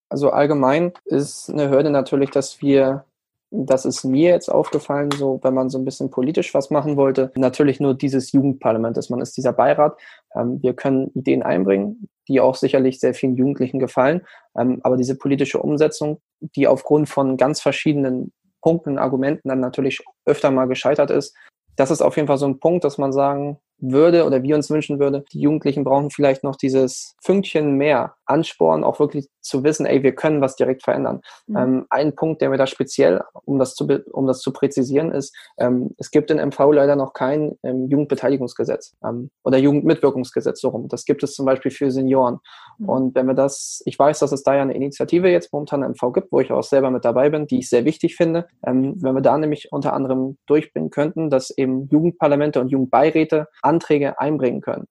Also 0.09 0.29
allgemein 0.29 0.93
ist 1.05 1.49
eine 1.49 1.69
Hürde 1.69 1.89
natürlich, 1.89 2.29
dass 2.29 2.61
wir, 2.61 3.05
das 3.49 3.85
ist 3.85 4.03
mir 4.03 4.29
jetzt 4.29 4.49
aufgefallen, 4.49 5.09
so 5.11 5.39
wenn 5.41 5.53
man 5.55 5.69
so 5.69 5.79
ein 5.79 5.85
bisschen 5.85 6.11
politisch 6.11 6.53
was 6.53 6.69
machen 6.69 6.95
wollte, 6.95 7.31
natürlich 7.35 7.79
nur 7.79 7.95
dieses 7.95 8.31
Jugendparlament 8.31 8.97
ist. 8.97 9.09
Man 9.09 9.21
ist 9.21 9.35
dieser 9.35 9.53
Beirat. 9.53 9.99
Ähm, 10.35 10.61
wir 10.61 10.73
können 10.73 11.11
Ideen 11.15 11.41
einbringen, 11.41 12.07
die 12.27 12.39
auch 12.39 12.55
sicherlich 12.55 12.99
sehr 12.99 13.15
vielen 13.15 13.35
Jugendlichen 13.35 13.79
gefallen. 13.79 14.21
Ähm, 14.55 14.79
aber 14.83 14.97
diese 14.97 15.15
politische 15.15 15.59
Umsetzung, 15.59 16.21
die 16.39 16.67
aufgrund 16.67 17.09
von 17.09 17.37
ganz 17.37 17.61
verschiedenen 17.61 18.31
Punkten, 18.61 18.97
Argumenten 18.97 19.49
dann 19.49 19.59
natürlich 19.59 19.99
öfter 20.25 20.51
mal 20.51 20.67
gescheitert 20.67 21.11
ist. 21.11 21.35
Das 21.75 21.91
ist 21.91 22.01
auf 22.01 22.15
jeden 22.15 22.27
Fall 22.27 22.37
so 22.37 22.47
ein 22.47 22.59
Punkt, 22.59 22.83
dass 22.83 22.97
man 22.97 23.13
sagen 23.13 23.59
würde 23.81 24.25
oder 24.25 24.43
wir 24.43 24.55
uns 24.55 24.69
wünschen 24.69 24.99
würde, 24.99 25.23
die 25.31 25.41
Jugendlichen 25.41 25.83
brauchen 25.83 26.09
vielleicht 26.09 26.43
noch 26.43 26.55
dieses 26.55 27.15
Fünkchen 27.21 27.75
mehr 27.75 28.15
Ansporn, 28.25 28.83
auch 28.83 28.99
wirklich 28.99 29.27
zu 29.41 29.63
wissen, 29.63 29.85
ey, 29.85 30.03
wir 30.03 30.13
können 30.13 30.41
was 30.41 30.55
direkt 30.55 30.83
verändern. 30.83 31.21
Mhm. 31.47 31.57
Ähm, 31.57 31.85
ein 31.89 32.15
Punkt, 32.15 32.41
der 32.41 32.49
mir 32.49 32.57
da 32.57 32.67
speziell, 32.67 33.21
um 33.45 33.57
das 33.57 33.73
zu, 33.73 33.87
um 34.11 34.27
das 34.27 34.41
zu 34.41 34.53
präzisieren, 34.53 35.11
ist, 35.11 35.35
ähm, 35.57 35.95
es 35.97 36.11
gibt 36.11 36.29
in 36.29 36.37
MV 36.37 36.71
leider 36.71 36.95
noch 36.95 37.13
kein 37.13 37.57
ähm, 37.63 37.87
Jugendbeteiligungsgesetz 37.87 38.95
ähm, 39.03 39.31
oder 39.43 39.57
Jugendmitwirkungsgesetz, 39.57 40.61
so 40.61 40.69
rum. 40.69 40.87
Das 40.87 41.05
gibt 41.05 41.23
es 41.23 41.33
zum 41.33 41.45
Beispiel 41.45 41.71
für 41.71 41.89
Senioren. 41.89 42.39
Mhm. 42.77 42.89
Und 42.89 43.15
wenn 43.15 43.25
wir 43.25 43.33
das, 43.33 43.81
ich 43.85 43.97
weiß, 43.97 44.19
dass 44.19 44.31
es 44.31 44.43
da 44.43 44.55
ja 44.55 44.61
eine 44.61 44.75
Initiative 44.75 45.29
jetzt 45.29 45.51
momentan 45.51 45.83
im 45.83 45.91
MV 45.91 46.13
gibt, 46.13 46.31
wo 46.31 46.39
ich 46.39 46.51
auch 46.51 46.63
selber 46.63 46.91
mit 46.91 47.05
dabei 47.05 47.29
bin, 47.29 47.47
die 47.47 47.59
ich 47.59 47.69
sehr 47.69 47.85
wichtig 47.85 48.15
finde. 48.15 48.47
Ähm, 48.65 48.95
wenn 49.01 49.15
wir 49.15 49.21
da 49.21 49.37
nämlich 49.37 49.71
unter 49.71 49.93
anderem 49.93 50.37
durchbringen 50.45 50.91
könnten, 50.91 51.29
dass 51.29 51.49
eben 51.49 51.87
Jugendparlamente 51.87 52.61
und 52.61 52.69
Jugendbeiräte 52.69 53.47
Anträge 53.69 54.19
einbringen 54.19 54.61
können, 54.61 54.85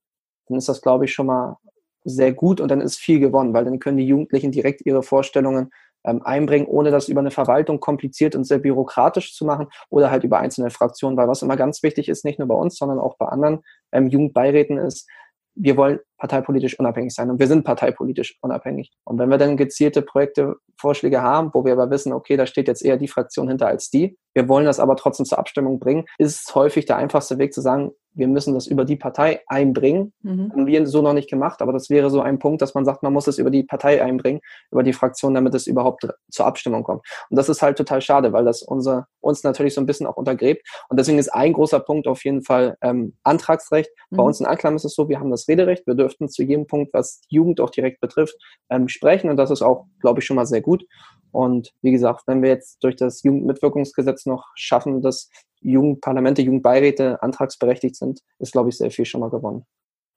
dann 0.47 0.59
ist 0.59 0.69
das, 0.69 0.81
glaube 0.81 1.05
ich, 1.05 1.13
schon 1.13 1.27
mal 1.27 1.57
sehr 2.05 2.33
gut 2.33 2.61
und 2.61 2.71
dann 2.71 2.81
ist 2.81 2.97
viel 2.97 3.21
gewonnen, 3.21 3.53
weil 3.53 3.65
dann 3.65 3.79
können 3.79 3.99
die 3.99 4.07
Jugendlichen 4.07 4.53
direkt 4.53 4.87
ihre 4.87 5.03
Vorstellungen 5.03 5.71
ähm, 6.05 6.23
einbringen, 6.23 6.67
ohne 6.67 6.91
das 6.91 7.09
über 7.09 7.21
eine 7.21 7.31
Verwaltung 7.31 7.81
kompliziert 7.81 8.35
und 8.35 8.45
sehr 8.45 8.59
bürokratisch 8.59 9.35
zu 9.35 9.45
machen 9.45 9.67
oder 9.91 10.11
halt 10.11 10.25
über 10.25 10.39
einzelne 10.39 10.71
Fraktionen, 10.71 11.17
weil 11.17 11.29
was 11.29 11.43
immer 11.43 11.57
ganz 11.57 11.83
wichtig 11.83 12.09
ist, 12.09 12.25
nicht 12.25 12.39
nur 12.39 12.49
bei 12.49 12.55
uns, 12.55 12.77
sondern 12.77 12.99
auch 12.99 13.17
bei 13.19 13.27
anderen 13.27 13.61
ähm, 13.93 14.09
Jugendbeiräten 14.09 14.79
ist, 14.79 15.09
wir 15.55 15.77
wollen 15.77 15.99
parteipolitisch 16.19 16.79
unabhängig 16.79 17.15
sein 17.15 17.31
und 17.31 17.39
wir 17.39 17.47
sind 17.47 17.65
parteipolitisch 17.65 18.37
unabhängig. 18.43 18.93
Und 19.05 19.19
wenn 19.19 19.31
wir 19.31 19.39
dann 19.39 19.57
gezielte 19.57 20.03
Projekte, 20.03 20.57
Vorschläge 20.77 21.23
haben, 21.23 21.51
wo 21.55 21.65
wir 21.65 21.73
aber 21.73 21.91
wissen, 21.91 22.13
okay, 22.13 22.37
da 22.37 22.47
steht 22.47 22.69
jetzt 22.69 22.85
eher 22.85 22.97
die 22.97 23.09
Fraktion 23.09 23.49
hinter 23.49 23.67
als 23.67 23.91
die, 23.91 24.17
wir 24.35 24.49
wollen 24.49 24.67
das 24.67 24.79
aber 24.79 24.97
trotzdem 24.97 25.27
zur 25.27 25.39
Abstimmung 25.39 25.81
bringen, 25.81 26.05
ist 26.19 26.49
es 26.49 26.55
häufig 26.55 26.87
der 26.87 26.97
einfachste 26.97 27.39
Weg 27.39 27.53
zu 27.53 27.61
sagen, 27.61 27.93
wir 28.15 28.29
müssen 28.29 28.55
das 28.55 28.67
über 28.67 28.85
die 28.85 28.97
Partei 28.97 29.41
einbringen. 29.47 30.13
Mhm. 30.23 30.51
Haben 30.53 30.67
wir 30.67 30.87
so 30.87 31.03
noch 31.03 31.13
nicht 31.13 31.31
gemacht, 31.31 31.63
aber 31.63 31.73
das 31.73 31.89
wäre 31.89 32.11
so 32.11 32.21
ein 32.21 32.39
Punkt, 32.39 32.61
dass 32.61 32.75
man 32.75 32.85
sagt, 32.85 33.03
man 33.03 33.13
muss 33.13 33.27
es 33.29 33.39
über 33.39 33.51
die 33.51 33.63
Partei 33.63 34.03
einbringen, 34.03 34.41
über 34.71 34.83
die 34.83 34.93
Fraktion, 34.93 35.35
damit 35.35 35.55
es 35.55 35.67
überhaupt 35.67 36.07
zur 36.31 36.47
Abstimmung 36.47 36.83
kommt. 36.83 37.03
Und 37.31 37.37
das 37.37 37.49
ist 37.49 37.63
halt 37.63 37.79
total 37.79 38.01
schade, 38.01 38.33
weil 38.33 38.45
das 38.45 38.63
unser, 38.63 39.07
uns 39.21 39.45
natürlich 39.45 39.75
so 39.75 39.81
ein 39.81 39.87
bisschen 39.87 40.07
auch 40.07 40.17
untergräbt. 40.17 40.67
Und 40.89 40.99
deswegen 40.99 41.19
ist 41.19 41.33
ein 41.33 41.53
großer 41.53 41.81
Punkt 41.81 42.09
auf 42.09 42.25
jeden 42.25 42.43
Fall 42.43 42.77
ähm, 42.83 43.17
Antragsrecht. 43.23 43.91
Mhm. 44.11 44.17
Bei 44.17 44.23
uns 44.25 44.41
in 44.41 44.47
Anklam 44.47 44.75
ist 44.75 44.85
es 44.85 44.95
so, 44.95 45.09
wir 45.09 45.21
haben 45.21 45.31
das 45.31 45.47
Rederecht. 45.47 45.87
Wir 45.87 45.95
dürften 46.09 46.29
zu 46.29 46.43
jedem 46.43 46.67
Punkt, 46.67 46.93
was 46.95 47.21
die 47.23 47.37
Jugend 47.37 47.61
auch 47.61 47.71
direkt 47.71 48.01
betrifft, 48.01 48.35
ähm, 48.71 48.89
sprechen. 48.89 49.31
Und 49.31 49.37
das 49.37 49.51
ist 49.51 49.63
auch, 49.63 49.87
glaube 50.01 50.21
ich, 50.21 50.27
schon 50.27 50.37
mal 50.37 50.47
sehr 50.47 50.61
gut. 50.61 50.85
Und 51.31 51.73
wie 51.83 51.93
gesagt, 51.93 52.23
wenn 52.27 52.43
wir 52.43 52.49
jetzt 52.49 52.83
durch 52.83 52.97
das 52.97 53.23
Jugendmitwirkungsgesetz 53.23 54.27
noch 54.27 54.47
schaffen, 54.55 55.03
dass 55.03 55.29
Jugendparlamente, 55.61 56.43
Jugendbeiräte 56.43 57.23
antragsberechtigt 57.23 57.97
sind, 57.97 58.21
ist, 58.39 58.53
glaube 58.53 58.71
ich, 58.71 58.79
sehr 58.79 58.91
viel 58.91 59.05
schon 59.05 59.21
mal 59.21 59.31
gewonnen. 59.31 59.67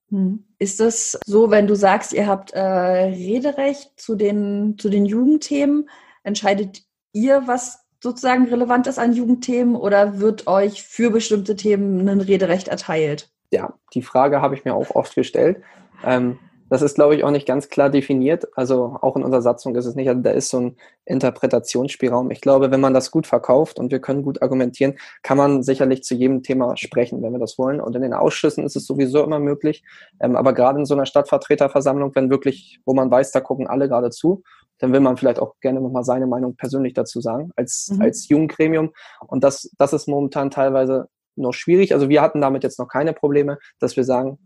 Hm. 0.09 0.45
Ist 0.59 0.79
das 0.79 1.19
so, 1.25 1.51
wenn 1.51 1.67
du 1.67 1.75
sagst, 1.75 2.13
ihr 2.13 2.27
habt 2.27 2.51
äh, 2.51 2.59
Rederecht 2.61 3.91
zu 3.99 4.15
den, 4.15 4.77
zu 4.77 4.89
den 4.89 5.05
Jugendthemen, 5.05 5.89
entscheidet 6.23 6.83
ihr, 7.13 7.43
was 7.45 7.81
sozusagen 8.01 8.47
relevant 8.47 8.87
ist 8.87 8.99
an 8.99 9.13
Jugendthemen 9.13 9.75
oder 9.75 10.19
wird 10.19 10.47
euch 10.47 10.83
für 10.83 11.11
bestimmte 11.11 11.55
Themen 11.55 12.07
ein 12.07 12.21
Rederecht 12.21 12.67
erteilt? 12.67 13.31
Ja, 13.51 13.73
die 13.93 14.01
Frage 14.01 14.41
habe 14.41 14.55
ich 14.55 14.65
mir 14.65 14.73
auch 14.73 14.91
oft 14.91 15.13
gestellt. 15.13 15.61
Ähm, 16.05 16.39
das 16.71 16.81
ist, 16.81 16.95
glaube 16.95 17.15
ich, 17.15 17.25
auch 17.25 17.31
nicht 17.31 17.45
ganz 17.45 17.67
klar 17.67 17.89
definiert. 17.89 18.47
Also 18.55 18.97
auch 19.01 19.17
in 19.17 19.23
unserer 19.23 19.41
Satzung 19.41 19.75
ist 19.75 19.85
es 19.85 19.95
nicht. 19.95 20.07
Also 20.07 20.21
da 20.21 20.31
ist 20.31 20.47
so 20.47 20.57
ein 20.61 20.77
Interpretationsspielraum. 21.03 22.31
Ich 22.31 22.39
glaube, 22.39 22.71
wenn 22.71 22.79
man 22.79 22.93
das 22.93 23.11
gut 23.11 23.27
verkauft 23.27 23.77
und 23.77 23.91
wir 23.91 23.99
können 23.99 24.23
gut 24.23 24.41
argumentieren, 24.41 24.97
kann 25.21 25.37
man 25.37 25.63
sicherlich 25.63 26.03
zu 26.03 26.15
jedem 26.15 26.43
Thema 26.43 26.77
sprechen, 26.77 27.21
wenn 27.21 27.33
wir 27.33 27.39
das 27.39 27.57
wollen. 27.57 27.81
Und 27.81 27.93
in 27.97 28.01
den 28.01 28.13
Ausschüssen 28.13 28.63
ist 28.63 28.77
es 28.77 28.85
sowieso 28.85 29.21
immer 29.21 29.39
möglich. 29.39 29.83
Ähm, 30.21 30.37
aber 30.37 30.53
gerade 30.53 30.79
in 30.79 30.85
so 30.85 30.93
einer 30.93 31.05
Stadtvertreterversammlung, 31.05 32.15
wenn 32.15 32.29
wirklich, 32.29 32.79
wo 32.85 32.93
man 32.93 33.11
weiß, 33.11 33.33
da 33.33 33.41
gucken 33.41 33.67
alle 33.67 33.89
gerade 33.89 34.09
zu, 34.09 34.41
dann 34.79 34.93
will 34.93 35.01
man 35.01 35.17
vielleicht 35.17 35.39
auch 35.39 35.55
gerne 35.59 35.81
nochmal 35.81 36.05
seine 36.05 36.25
Meinung 36.25 36.55
persönlich 36.55 36.93
dazu 36.93 37.19
sagen, 37.19 37.51
als, 37.57 37.89
mhm. 37.91 38.01
als 38.01 38.29
Jugendgremium. 38.29 38.91
Und 39.27 39.43
das, 39.43 39.69
das 39.77 39.91
ist 39.91 40.07
momentan 40.07 40.51
teilweise 40.51 41.09
noch 41.35 41.53
schwierig. 41.53 41.93
Also 41.93 42.07
wir 42.07 42.21
hatten 42.21 42.39
damit 42.39 42.63
jetzt 42.63 42.79
noch 42.79 42.87
keine 42.87 43.11
Probleme, 43.11 43.57
dass 43.79 43.97
wir 43.97 44.05
sagen, 44.05 44.39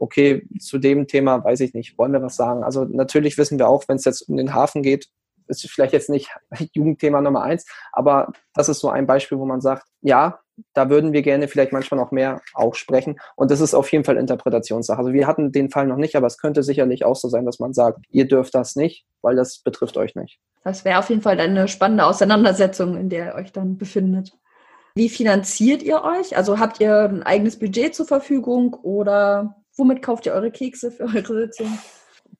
okay, 0.00 0.46
zu 0.60 0.78
dem 0.78 1.06
Thema 1.06 1.44
weiß 1.44 1.60
ich 1.60 1.74
nicht, 1.74 1.98
wollen 1.98 2.12
wir 2.12 2.22
was 2.22 2.36
sagen? 2.36 2.62
Also 2.62 2.84
natürlich 2.84 3.38
wissen 3.38 3.58
wir 3.58 3.68
auch, 3.68 3.84
wenn 3.88 3.96
es 3.96 4.04
jetzt 4.04 4.28
um 4.28 4.36
den 4.36 4.54
Hafen 4.54 4.82
geht, 4.82 5.08
ist 5.48 5.68
vielleicht 5.68 5.92
jetzt 5.92 6.10
nicht 6.10 6.30
Jugendthema 6.72 7.20
Nummer 7.20 7.42
eins, 7.42 7.66
aber 7.92 8.32
das 8.54 8.68
ist 8.68 8.80
so 8.80 8.90
ein 8.90 9.06
Beispiel, 9.06 9.38
wo 9.38 9.46
man 9.46 9.60
sagt, 9.60 9.86
ja, 10.00 10.40
da 10.74 10.90
würden 10.90 11.12
wir 11.12 11.22
gerne 11.22 11.48
vielleicht 11.48 11.72
manchmal 11.72 12.00
noch 12.00 12.10
mehr 12.10 12.40
auch 12.54 12.74
sprechen. 12.74 13.20
Und 13.36 13.50
das 13.50 13.60
ist 13.60 13.74
auf 13.74 13.90
jeden 13.92 14.04
Fall 14.04 14.16
Interpretationssache. 14.16 14.98
Also 14.98 15.12
wir 15.12 15.26
hatten 15.26 15.52
den 15.52 15.70
Fall 15.70 15.86
noch 15.86 15.96
nicht, 15.96 16.16
aber 16.16 16.26
es 16.26 16.38
könnte 16.38 16.64
sicherlich 16.64 17.04
auch 17.04 17.16
so 17.16 17.28
sein, 17.28 17.46
dass 17.46 17.60
man 17.60 17.74
sagt, 17.74 18.00
ihr 18.10 18.26
dürft 18.26 18.54
das 18.54 18.74
nicht, 18.74 19.04
weil 19.22 19.36
das 19.36 19.58
betrifft 19.58 19.96
euch 19.96 20.16
nicht. 20.16 20.40
Das 20.64 20.84
wäre 20.84 20.98
auf 20.98 21.10
jeden 21.10 21.22
Fall 21.22 21.38
eine 21.38 21.68
spannende 21.68 22.04
Auseinandersetzung, 22.04 22.96
in 22.96 23.08
der 23.08 23.26
ihr 23.26 23.34
euch 23.36 23.52
dann 23.52 23.78
befindet. 23.78 24.32
Wie 24.94 25.08
finanziert 25.08 25.82
ihr 25.82 26.02
euch? 26.02 26.36
Also 26.36 26.58
habt 26.58 26.80
ihr 26.80 27.04
ein 27.04 27.22
eigenes 27.22 27.58
Budget 27.58 27.94
zur 27.94 28.06
Verfügung 28.06 28.74
oder 28.74 29.54
womit 29.78 30.02
kauft 30.02 30.26
ihr 30.26 30.32
eure 30.32 30.50
Kekse 30.50 30.90
für 30.90 31.04
eure 31.04 31.46
Sitzung? 31.46 31.78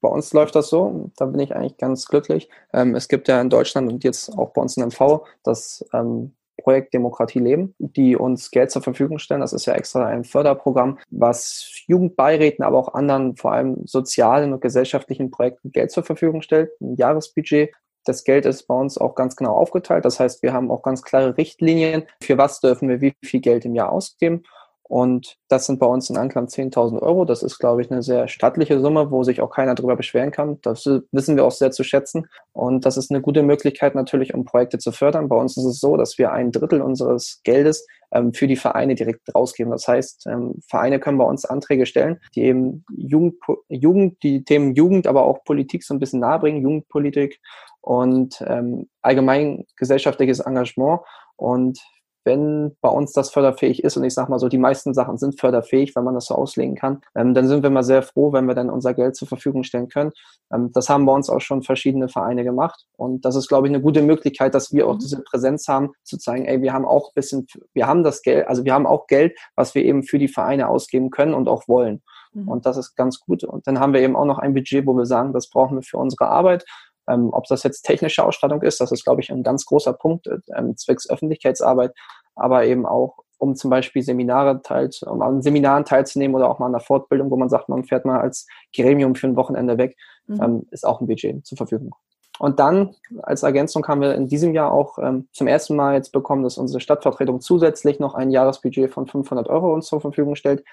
Bei 0.01 0.09
uns 0.09 0.31
läuft 0.33 0.55
das 0.55 0.69
so, 0.69 1.11
da 1.17 1.25
bin 1.25 1.39
ich 1.39 1.55
eigentlich 1.55 1.77
ganz 1.77 2.05
glücklich. 2.05 2.49
Ähm, 2.73 2.95
es 2.95 3.07
gibt 3.07 3.27
ja 3.27 3.41
in 3.41 3.49
Deutschland 3.49 3.91
und 3.91 4.03
jetzt 4.03 4.29
auch 4.37 4.51
bei 4.51 4.61
uns 4.61 4.77
in 4.77 4.83
MV 4.83 5.25
das 5.43 5.83
ähm, 5.93 6.33
Projekt 6.61 6.93
Demokratie 6.93 7.39
leben, 7.39 7.73
die 7.79 8.15
uns 8.15 8.51
Geld 8.51 8.71
zur 8.71 8.81
Verfügung 8.81 9.19
stellen. 9.19 9.41
Das 9.41 9.53
ist 9.53 9.65
ja 9.65 9.73
extra 9.73 10.05
ein 10.05 10.23
Förderprogramm, 10.23 10.99
was 11.09 11.83
Jugendbeiräten, 11.87 12.63
aber 12.63 12.77
auch 12.77 12.93
anderen, 12.93 13.35
vor 13.35 13.53
allem 13.53 13.81
sozialen 13.85 14.53
und 14.53 14.61
gesellschaftlichen 14.61 15.31
Projekten 15.31 15.71
Geld 15.71 15.91
zur 15.91 16.03
Verfügung 16.03 16.41
stellt, 16.41 16.69
ein 16.81 16.95
Jahresbudget. 16.95 17.71
Das 18.05 18.23
Geld 18.23 18.45
ist 18.45 18.67
bei 18.67 18.75
uns 18.75 18.97
auch 18.97 19.15
ganz 19.15 19.35
genau 19.35 19.55
aufgeteilt. 19.55 20.05
Das 20.05 20.19
heißt, 20.19 20.41
wir 20.43 20.53
haben 20.53 20.71
auch 20.71 20.83
ganz 20.83 21.01
klare 21.01 21.37
Richtlinien, 21.37 22.03
für 22.21 22.37
was 22.37 22.59
dürfen 22.61 22.89
wir 22.89 23.01
wie 23.01 23.13
viel 23.23 23.41
Geld 23.41 23.65
im 23.65 23.75
Jahr 23.75 23.91
ausgeben. 23.91 24.43
Und 24.89 25.37
das 25.49 25.67
sind 25.67 25.77
bei 25.77 25.85
uns 25.85 26.09
in 26.09 26.17
Anklam 26.17 26.45
10.000 26.45 26.99
Euro. 27.03 27.23
Das 27.23 27.43
ist, 27.43 27.59
glaube 27.59 27.83
ich, 27.83 27.91
eine 27.91 28.01
sehr 28.01 28.27
stattliche 28.27 28.79
Summe, 28.79 29.11
wo 29.11 29.23
sich 29.23 29.39
auch 29.39 29.51
keiner 29.51 29.75
darüber 29.75 29.95
beschweren 29.95 30.31
kann. 30.31 30.59
Das 30.63 30.83
wissen 31.11 31.35
wir 31.35 31.45
auch 31.45 31.51
sehr 31.51 31.69
zu 31.69 31.83
schätzen. 31.83 32.27
Und 32.53 32.87
das 32.87 32.97
ist 32.97 33.11
eine 33.11 33.21
gute 33.21 33.43
Möglichkeit 33.43 33.93
natürlich, 33.93 34.33
um 34.33 34.45
Projekte 34.45 34.79
zu 34.79 34.91
fördern. 34.91 35.29
Bei 35.29 35.35
uns 35.35 35.55
ist 35.57 35.65
es 35.65 35.79
so, 35.79 35.95
dass 35.95 36.17
wir 36.17 36.31
ein 36.31 36.51
Drittel 36.51 36.81
unseres 36.81 37.39
Geldes 37.43 37.85
ähm, 38.11 38.33
für 38.33 38.47
die 38.47 38.55
Vereine 38.55 38.95
direkt 38.95 39.33
rausgeben. 39.35 39.71
Das 39.71 39.87
heißt, 39.87 40.25
ähm, 40.25 40.55
Vereine 40.67 40.99
können 40.99 41.19
bei 41.19 41.25
uns 41.25 41.45
Anträge 41.45 41.85
stellen, 41.85 42.19
die 42.33 42.45
eben 42.45 42.83
Jugend, 42.97 43.35
Jugend, 43.67 44.23
die 44.23 44.43
Themen 44.43 44.73
Jugend, 44.73 45.05
aber 45.05 45.23
auch 45.25 45.43
Politik 45.43 45.83
so 45.83 45.93
ein 45.93 45.99
bisschen 45.99 46.19
nahebringen, 46.19 46.63
Jugendpolitik 46.63 47.39
und 47.81 48.43
ähm, 48.47 48.89
allgemein 49.03 49.67
gesellschaftliches 49.75 50.39
Engagement. 50.39 51.01
Und 51.35 51.79
wenn 52.23 52.75
bei 52.81 52.89
uns 52.89 53.13
das 53.13 53.29
förderfähig 53.29 53.83
ist, 53.83 53.97
und 53.97 54.03
ich 54.03 54.13
sage 54.13 54.29
mal 54.29 54.39
so, 54.39 54.49
die 54.49 54.57
meisten 54.57 54.93
Sachen 54.93 55.17
sind 55.17 55.39
förderfähig, 55.39 55.95
wenn 55.95 56.03
man 56.03 56.13
das 56.13 56.25
so 56.25 56.35
auslegen 56.35 56.75
kann, 56.75 57.01
ähm, 57.15 57.33
dann 57.33 57.47
sind 57.47 57.63
wir 57.63 57.69
mal 57.69 57.83
sehr 57.83 58.01
froh, 58.01 58.33
wenn 58.33 58.45
wir 58.45 58.55
dann 58.55 58.69
unser 58.69 58.93
Geld 58.93 59.15
zur 59.15 59.27
Verfügung 59.27 59.63
stellen 59.63 59.87
können. 59.87 60.11
Ähm, 60.53 60.71
das 60.73 60.89
haben 60.89 61.05
bei 61.05 61.13
uns 61.13 61.29
auch 61.29 61.41
schon 61.41 61.63
verschiedene 61.63 62.09
Vereine 62.09 62.43
gemacht. 62.43 62.85
Und 62.97 63.25
das 63.25 63.35
ist, 63.35 63.47
glaube 63.47 63.67
ich, 63.67 63.73
eine 63.73 63.81
gute 63.81 64.01
Möglichkeit, 64.01 64.53
dass 64.53 64.73
wir 64.73 64.87
auch 64.87 64.95
mhm. 64.95 64.99
diese 64.99 65.21
Präsenz 65.21 65.67
haben, 65.67 65.91
zu 66.03 66.17
zeigen, 66.17 66.45
ey, 66.45 66.61
wir 66.61 66.73
haben 66.73 66.85
auch 66.85 67.09
ein 67.09 67.15
bisschen, 67.15 67.47
wir 67.73 67.87
haben 67.87 68.03
das 68.03 68.21
Geld, 68.21 68.47
also 68.47 68.65
wir 68.65 68.73
haben 68.73 68.87
auch 68.87 69.07
Geld, 69.07 69.37
was 69.55 69.75
wir 69.75 69.83
eben 69.83 70.03
für 70.03 70.19
die 70.19 70.27
Vereine 70.27 70.67
ausgeben 70.69 71.09
können 71.09 71.33
und 71.33 71.47
auch 71.47 71.67
wollen. 71.67 72.01
Mhm. 72.33 72.47
Und 72.47 72.65
das 72.65 72.77
ist 72.77 72.95
ganz 72.95 73.19
gut. 73.19 73.43
Und 73.43 73.65
dann 73.67 73.79
haben 73.79 73.93
wir 73.93 74.01
eben 74.01 74.15
auch 74.15 74.25
noch 74.25 74.39
ein 74.39 74.53
Budget, 74.53 74.85
wo 74.85 74.93
wir 74.93 75.05
sagen, 75.05 75.33
das 75.33 75.49
brauchen 75.49 75.77
wir 75.77 75.83
für 75.83 75.97
unsere 75.97 76.27
Arbeit. 76.27 76.65
Ähm, 77.09 77.29
ob 77.31 77.45
das 77.47 77.63
jetzt 77.63 77.81
technische 77.81 78.23
Ausstattung 78.23 78.61
ist, 78.61 78.79
das 78.79 78.91
ist, 78.91 79.03
glaube 79.03 79.21
ich, 79.21 79.31
ein 79.31 79.43
ganz 79.43 79.65
großer 79.65 79.93
Punkt, 79.93 80.29
ähm, 80.55 80.77
zwecks 80.77 81.09
Öffentlichkeitsarbeit 81.09 81.93
aber 82.39 82.65
eben 82.65 82.85
auch, 82.85 83.19
um 83.37 83.55
zum 83.55 83.69
Beispiel 83.69 84.01
Seminare 84.01 84.61
teil, 84.61 84.89
um 85.05 85.21
an 85.21 85.41
Seminaren 85.41 85.85
teilzunehmen 85.85 86.35
oder 86.35 86.49
auch 86.49 86.59
mal 86.59 86.65
an 86.65 86.73
einer 86.73 86.83
Fortbildung, 86.83 87.29
wo 87.29 87.37
man 87.37 87.49
sagt, 87.49 87.69
man 87.69 87.83
fährt 87.83 88.05
mal 88.05 88.19
als 88.19 88.47
Gremium 88.75 89.15
für 89.15 89.27
ein 89.27 89.35
Wochenende 89.35 89.77
weg, 89.77 89.95
mhm. 90.27 90.41
ähm, 90.41 90.67
ist 90.71 90.85
auch 90.85 90.99
ein 90.99 91.07
Budget 91.07 91.45
zur 91.45 91.57
Verfügung. 91.57 91.93
Und 92.37 92.59
dann 92.59 92.95
als 93.23 93.43
Ergänzung 93.43 93.85
haben 93.87 93.99
wir 94.01 94.15
in 94.15 94.27
diesem 94.27 94.53
Jahr 94.53 94.71
auch 94.71 94.97
ähm, 94.97 95.27
zum 95.33 95.47
ersten 95.47 95.75
Mal 95.75 95.95
jetzt 95.95 96.11
bekommen, 96.11 96.43
dass 96.43 96.57
unsere 96.57 96.79
Stadtvertretung 96.79 97.41
zusätzlich 97.41 97.99
noch 97.99 98.15
ein 98.15 98.31
Jahresbudget 98.31 98.91
von 98.91 99.07
500 99.07 99.49
Euro 99.49 99.73
uns 99.73 99.87
zur 99.87 99.99
Verfügung 99.99 100.35
stellt. 100.35 100.63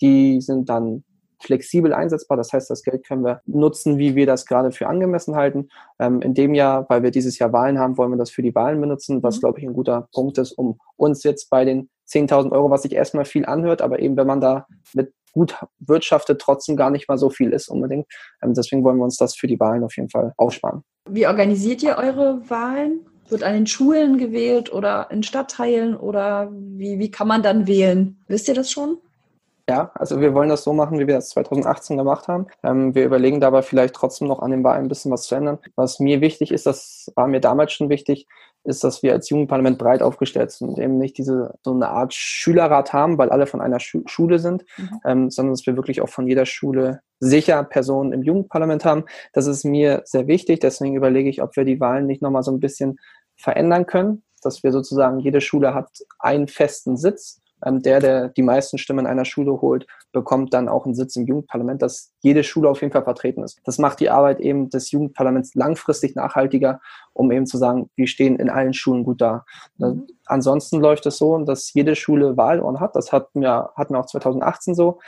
Die 0.00 0.40
sind 0.40 0.68
dann 0.68 1.02
flexibel 1.46 1.92
einsetzbar. 1.92 2.36
Das 2.36 2.52
heißt, 2.52 2.68
das 2.68 2.82
Geld 2.82 3.06
können 3.06 3.24
wir 3.24 3.40
nutzen, 3.46 3.98
wie 3.98 4.14
wir 4.14 4.26
das 4.26 4.46
gerade 4.46 4.72
für 4.72 4.88
angemessen 4.88 5.36
halten. 5.36 5.68
Ähm, 5.98 6.20
in 6.20 6.34
dem 6.34 6.54
Jahr, 6.54 6.86
weil 6.88 7.02
wir 7.02 7.10
dieses 7.10 7.38
Jahr 7.38 7.52
Wahlen 7.52 7.78
haben, 7.78 7.96
wollen 7.96 8.10
wir 8.10 8.18
das 8.18 8.30
für 8.30 8.42
die 8.42 8.54
Wahlen 8.54 8.80
benutzen, 8.80 9.22
was, 9.22 9.36
mhm. 9.36 9.40
glaube 9.40 9.60
ich, 9.60 9.66
ein 9.66 9.74
guter 9.74 10.08
Punkt 10.12 10.38
ist, 10.38 10.52
um 10.52 10.78
uns 10.96 11.22
jetzt 11.22 11.48
bei 11.50 11.64
den 11.64 11.88
10.000 12.08 12.52
Euro, 12.52 12.70
was 12.70 12.82
sich 12.82 12.92
erstmal 12.92 13.24
viel 13.24 13.46
anhört, 13.46 13.82
aber 13.82 13.98
eben, 13.98 14.16
wenn 14.16 14.26
man 14.26 14.40
da 14.40 14.66
mit 14.94 15.12
gut 15.32 15.54
wirtschaftet, 15.80 16.40
trotzdem 16.40 16.76
gar 16.76 16.90
nicht 16.90 17.08
mal 17.08 17.18
so 17.18 17.28
viel 17.28 17.52
ist 17.52 17.68
unbedingt. 17.68 18.06
Ähm, 18.42 18.54
deswegen 18.54 18.82
wollen 18.84 18.96
wir 18.96 19.04
uns 19.04 19.18
das 19.18 19.36
für 19.36 19.46
die 19.46 19.60
Wahlen 19.60 19.84
auf 19.84 19.94
jeden 19.96 20.08
Fall 20.08 20.32
aufsparen. 20.36 20.82
Wie 21.08 21.26
organisiert 21.26 21.82
ihr 21.82 21.96
eure 21.98 22.40
Wahlen? 22.48 23.06
Wird 23.28 23.42
an 23.42 23.54
den 23.54 23.66
Schulen 23.66 24.18
gewählt 24.18 24.72
oder 24.72 25.08
in 25.10 25.22
Stadtteilen 25.22 25.96
oder 25.96 26.50
wie, 26.52 26.98
wie 26.98 27.10
kann 27.10 27.28
man 27.28 27.42
dann 27.42 27.66
wählen? 27.66 28.24
Wisst 28.28 28.48
ihr 28.48 28.54
das 28.54 28.70
schon? 28.70 28.98
Ja, 29.68 29.90
also 29.94 30.20
wir 30.20 30.32
wollen 30.32 30.48
das 30.48 30.62
so 30.62 30.72
machen, 30.72 31.00
wie 31.00 31.08
wir 31.08 31.14
das 31.16 31.30
2018 31.30 31.96
gemacht 31.96 32.28
haben. 32.28 32.46
Ähm, 32.62 32.94
wir 32.94 33.04
überlegen 33.04 33.40
dabei 33.40 33.62
vielleicht 33.62 33.94
trotzdem 33.94 34.28
noch 34.28 34.38
an 34.38 34.52
dem 34.52 34.62
Wahlen 34.62 34.84
ein 34.84 34.88
bisschen 34.88 35.10
was 35.10 35.22
zu 35.22 35.34
ändern. 35.34 35.58
Was 35.74 35.98
mir 35.98 36.20
wichtig 36.20 36.52
ist, 36.52 36.66
das 36.66 37.10
war 37.16 37.26
mir 37.26 37.40
damals 37.40 37.72
schon 37.72 37.88
wichtig, 37.88 38.28
ist, 38.62 38.84
dass 38.84 39.02
wir 39.02 39.12
als 39.12 39.28
Jugendparlament 39.28 39.76
breit 39.76 40.02
aufgestellt 40.02 40.52
sind 40.52 40.68
und 40.68 40.78
eben 40.78 40.98
nicht 40.98 41.18
diese 41.18 41.54
so 41.64 41.72
eine 41.72 41.88
Art 41.88 42.14
Schülerrat 42.14 42.92
haben, 42.92 43.18
weil 43.18 43.30
alle 43.30 43.46
von 43.46 43.60
einer 43.60 43.80
Schu 43.80 44.02
Schule 44.06 44.38
sind, 44.38 44.64
mhm. 44.76 45.00
ähm, 45.04 45.30
sondern 45.30 45.54
dass 45.54 45.66
wir 45.66 45.74
wirklich 45.74 46.00
auch 46.00 46.08
von 46.08 46.28
jeder 46.28 46.46
Schule 46.46 47.00
sicher 47.18 47.64
Personen 47.64 48.12
im 48.12 48.22
Jugendparlament 48.22 48.84
haben. 48.84 49.04
Das 49.32 49.46
ist 49.46 49.64
mir 49.64 50.02
sehr 50.04 50.28
wichtig. 50.28 50.60
Deswegen 50.60 50.94
überlege 50.94 51.28
ich, 51.28 51.42
ob 51.42 51.56
wir 51.56 51.64
die 51.64 51.80
Wahlen 51.80 52.06
nicht 52.06 52.22
nochmal 52.22 52.44
so 52.44 52.52
ein 52.52 52.60
bisschen 52.60 52.98
verändern 53.36 53.86
können, 53.86 54.22
dass 54.42 54.62
wir 54.62 54.70
sozusagen 54.70 55.18
jede 55.18 55.40
Schule 55.40 55.74
hat 55.74 55.90
einen 56.20 56.46
festen 56.46 56.96
Sitz 56.96 57.40
ähm, 57.64 57.82
der, 57.82 58.00
der 58.00 58.28
die 58.28 58.42
meisten 58.42 58.78
Stimmen 58.78 59.06
einer 59.06 59.24
Schule 59.24 59.60
holt, 59.60 59.86
bekommt 60.12 60.52
dann 60.52 60.68
auch 60.68 60.84
einen 60.84 60.94
Sitz 60.94 61.16
im 61.16 61.26
Jugendparlament, 61.26 61.82
dass 61.82 62.12
jede 62.20 62.44
Schule 62.44 62.68
auf 62.68 62.80
jeden 62.80 62.92
Fall 62.92 63.04
vertreten 63.04 63.42
ist. 63.42 63.60
Das 63.64 63.78
macht 63.78 64.00
die 64.00 64.10
Arbeit 64.10 64.40
eben 64.40 64.68
des 64.70 64.90
Jugendparlaments 64.90 65.54
langfristig 65.54 66.14
nachhaltiger, 66.14 66.80
um 67.12 67.30
eben 67.32 67.46
zu 67.46 67.58
sagen, 67.58 67.90
wir 67.96 68.06
stehen 68.06 68.36
in 68.36 68.50
allen 68.50 68.74
Schulen 68.74 69.04
gut 69.04 69.20
da. 69.20 69.44
Mhm. 69.78 70.06
Ansonsten 70.26 70.80
läuft 70.80 71.06
es 71.06 71.18
so, 71.18 71.38
dass 71.38 71.72
jede 71.72 71.96
Schule 71.96 72.36
Wahlohren 72.36 72.80
hat. 72.80 72.96
Das 72.96 73.12
hatten 73.12 73.40
wir, 73.40 73.70
hatten 73.76 73.94
wir 73.94 74.00
auch 74.00 74.06
2018 74.06 74.74
so. 74.74 74.98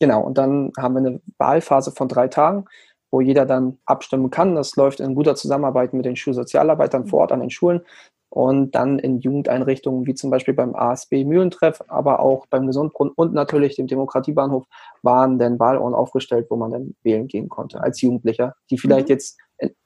Genau, 0.00 0.22
und 0.22 0.38
dann 0.38 0.72
haben 0.76 0.94
wir 0.94 0.98
eine 0.98 1.20
Wahlphase 1.38 1.92
von 1.92 2.08
drei 2.08 2.28
Tagen 2.28 2.66
wo 3.14 3.20
jeder 3.20 3.46
dann 3.46 3.78
abstimmen 3.86 4.28
kann. 4.28 4.56
Das 4.56 4.74
läuft 4.74 4.98
in 4.98 5.14
guter 5.14 5.36
Zusammenarbeit 5.36 5.94
mit 5.94 6.04
den 6.04 6.16
Schulsozialarbeitern 6.16 7.06
vor 7.06 7.20
Ort 7.20 7.30
an 7.30 7.38
den 7.38 7.50
Schulen 7.50 7.82
und 8.28 8.72
dann 8.72 8.98
in 8.98 9.20
Jugendeinrichtungen 9.20 10.06
wie 10.06 10.14
zum 10.14 10.30
Beispiel 10.30 10.54
beim 10.54 10.74
ASB 10.74 11.24
Mühlentreff, 11.24 11.82
aber 11.88 12.20
auch 12.20 12.46
beim 12.46 12.66
Gesundbrunnen 12.66 13.12
und 13.16 13.32
natürlich 13.32 13.76
dem 13.76 13.86
Demokratiebahnhof 13.86 14.64
waren 15.02 15.38
dann 15.38 15.58
Wahlurnen 15.58 15.94
aufgestellt, 15.94 16.46
wo 16.50 16.56
man 16.56 16.72
dann 16.72 16.94
wählen 17.02 17.28
gehen 17.28 17.48
konnte 17.48 17.80
als 17.80 18.00
Jugendlicher, 18.00 18.54
die 18.70 18.78
vielleicht 18.78 19.08
mhm. 19.08 19.14
jetzt 19.14 19.38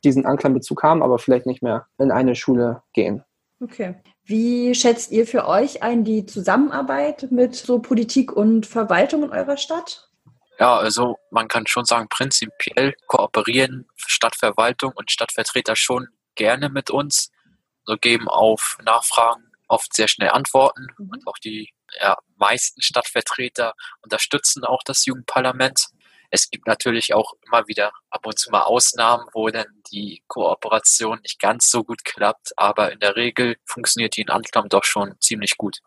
diesen 0.05 0.27
Anklangbezug 0.27 0.83
haben, 0.83 1.03
aber 1.03 1.19
vielleicht 1.19 1.47
nicht 1.47 1.63
mehr 1.63 1.87
in 1.99 2.11
eine 2.11 2.35
Schule 2.35 2.83
gehen. 2.93 3.23
Okay. 3.61 3.97
Wie 4.25 4.75
schätzt 4.75 5.11
ihr 5.11 5.27
für 5.27 5.47
euch 5.47 5.83
ein 5.83 6.05
die 6.05 6.27
Zusammenarbeit 6.27 7.29
mit 7.31 7.57
so 7.57 7.81
Politik 7.81 8.33
und 8.33 8.67
Verwaltung 8.67 9.25
in 9.25 9.31
eurer 9.31 9.57
Stadt? 9.57 10.09
Ja, 10.61 10.77
also 10.77 11.17
man 11.31 11.49
kann 11.49 11.67
schon 11.67 11.85
sagen, 11.85 12.09
prinzipiell 12.09 12.95
kooperieren 13.07 13.87
Stadtverwaltung 13.97 14.93
und 14.95 15.11
Stadtvertreter 15.11 15.77
schon 15.77 16.09
gerne 16.35 16.69
mit 16.69 16.91
uns 16.91 17.31
geben 17.97 18.29
auf 18.29 18.77
Nachfragen 18.83 19.49
oft 19.69 19.95
sehr 19.95 20.09
schnell 20.09 20.31
Antworten 20.31 20.89
mhm. 20.99 21.11
und 21.11 21.27
auch 21.27 21.39
die 21.39 21.71
ja, 22.01 22.17
meisten 22.37 22.83
Stadtvertreter 22.83 23.75
unterstützen 24.03 24.65
auch 24.65 24.83
das 24.85 25.05
Jugendparlament. 25.07 25.89
Es 26.31 26.51
gibt 26.51 26.67
natürlich 26.67 27.15
auch 27.15 27.33
immer 27.47 27.67
wieder 27.69 27.93
ab 28.11 28.27
und 28.27 28.39
zu 28.39 28.51
mal 28.51 28.63
Ausnahmen, 28.63 29.27
wo 29.33 29.49
dann 29.49 29.67
die 29.91 30.23
Kooperation 30.27 31.21
nicht 31.23 31.41
ganz 31.41 31.71
so 31.71 31.85
gut 31.85 32.05
klappt, 32.05 32.53
aber 32.57 32.93
in 32.93 33.01
der 33.01 33.17
Regel 33.17 33.57
funktioniert 33.65 34.17
die 34.17 34.23
in 34.23 34.31
Anklam 34.31 34.69
doch 34.69 34.85
schon 34.85 35.19
ziemlich 35.21 35.57
gut. 35.57 35.79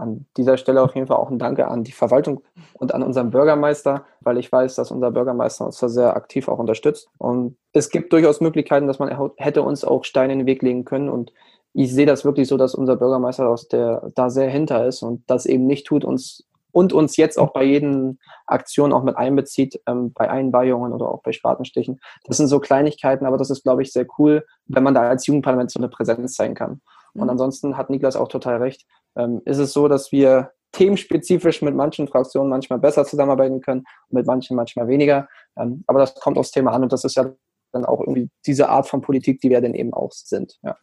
An 0.00 0.26
dieser 0.36 0.56
Stelle 0.56 0.82
auf 0.82 0.94
jeden 0.94 1.06
Fall 1.06 1.16
auch 1.16 1.30
ein 1.30 1.38
Danke 1.38 1.68
an 1.68 1.84
die 1.84 1.92
Verwaltung 1.92 2.42
und 2.74 2.94
an 2.94 3.02
unseren 3.02 3.30
Bürgermeister, 3.30 4.04
weil 4.20 4.38
ich 4.38 4.50
weiß, 4.50 4.74
dass 4.74 4.90
unser 4.90 5.10
Bürgermeister 5.10 5.66
uns 5.66 5.78
da 5.78 5.88
sehr 5.88 6.16
aktiv 6.16 6.48
auch 6.48 6.58
unterstützt. 6.58 7.08
Und 7.18 7.56
es 7.72 7.90
gibt 7.90 8.12
durchaus 8.12 8.40
Möglichkeiten, 8.40 8.86
dass 8.86 8.98
man 8.98 9.32
hätte 9.36 9.62
uns 9.62 9.84
auch 9.84 10.04
Steine 10.04 10.32
in 10.32 10.40
den 10.40 10.46
Weg 10.46 10.62
legen 10.62 10.84
können 10.84 11.08
und 11.08 11.32
ich 11.72 11.92
sehe 11.94 12.06
das 12.06 12.24
wirklich 12.24 12.48
so, 12.48 12.56
dass 12.56 12.74
unser 12.74 12.96
Bürgermeister 12.96 13.48
aus 13.48 13.68
der 13.68 14.10
da 14.14 14.28
sehr 14.28 14.50
hinter 14.50 14.86
ist 14.86 15.02
und 15.02 15.22
das 15.28 15.46
eben 15.46 15.66
nicht 15.66 15.86
tut 15.86 16.04
uns 16.04 16.44
und 16.72 16.92
uns 16.92 17.16
jetzt 17.16 17.38
auch 17.38 17.52
bei 17.52 17.64
jeden 17.64 18.18
Aktion 18.46 18.92
auch 18.92 19.02
mit 19.02 19.16
einbezieht, 19.16 19.80
ähm, 19.86 20.12
bei 20.12 20.30
Einweihungen 20.30 20.92
oder 20.92 21.08
auch 21.08 21.22
bei 21.22 21.32
Spatenstichen. 21.32 22.00
Das 22.24 22.36
sind 22.36 22.48
so 22.48 22.60
Kleinigkeiten, 22.60 23.26
aber 23.26 23.36
das 23.36 23.50
ist, 23.50 23.62
glaube 23.62 23.82
ich, 23.82 23.92
sehr 23.92 24.06
cool, 24.18 24.44
wenn 24.66 24.82
man 24.82 24.94
da 24.94 25.02
als 25.02 25.26
Jugendparlament 25.26 25.70
so 25.70 25.80
eine 25.80 25.88
Präsenz 25.88 26.34
zeigen 26.34 26.54
kann. 26.54 26.80
Und 27.14 27.24
mhm. 27.24 27.30
ansonsten 27.30 27.76
hat 27.76 27.90
Niklas 27.90 28.16
auch 28.16 28.28
total 28.28 28.58
recht. 28.58 28.86
Ähm, 29.16 29.42
ist 29.44 29.58
es 29.58 29.72
so, 29.72 29.88
dass 29.88 30.12
wir 30.12 30.52
themenspezifisch 30.72 31.62
mit 31.62 31.74
manchen 31.74 32.06
Fraktionen 32.08 32.48
manchmal 32.48 32.78
besser 32.78 33.04
zusammenarbeiten 33.04 33.60
können, 33.60 33.84
mit 34.08 34.26
manchen 34.26 34.56
manchmal 34.56 34.88
weniger. 34.88 35.28
Ähm, 35.56 35.84
aber 35.86 35.98
das 35.98 36.14
kommt 36.14 36.38
aufs 36.38 36.52
Thema 36.52 36.72
an 36.72 36.82
und 36.82 36.92
das 36.92 37.04
ist 37.04 37.16
ja 37.16 37.32
dann 37.72 37.84
auch 37.84 38.00
irgendwie 38.00 38.28
diese 38.46 38.68
Art 38.68 38.88
von 38.88 39.00
Politik, 39.00 39.40
die 39.40 39.50
wir 39.50 39.60
dann 39.60 39.74
eben 39.74 39.92
auch 39.92 40.12
sind. 40.12 40.58
Ja. 40.62 40.76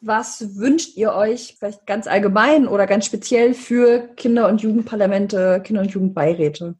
Was 0.00 0.56
wünscht 0.56 0.96
ihr 0.96 1.12
euch 1.14 1.56
vielleicht 1.58 1.86
ganz 1.86 2.06
allgemein 2.06 2.68
oder 2.68 2.86
ganz 2.86 3.06
speziell 3.06 3.54
für 3.54 4.08
Kinder- 4.16 4.48
und 4.48 4.60
Jugendparlamente, 4.60 5.62
Kinder- 5.64 5.82
und 5.82 5.90
Jugendbeiräte? 5.90 6.74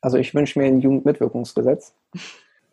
Also 0.00 0.16
ich 0.16 0.34
wünsche 0.34 0.58
mir 0.58 0.66
ein 0.66 0.80
Jugendmitwirkungsgesetz. 0.80 1.94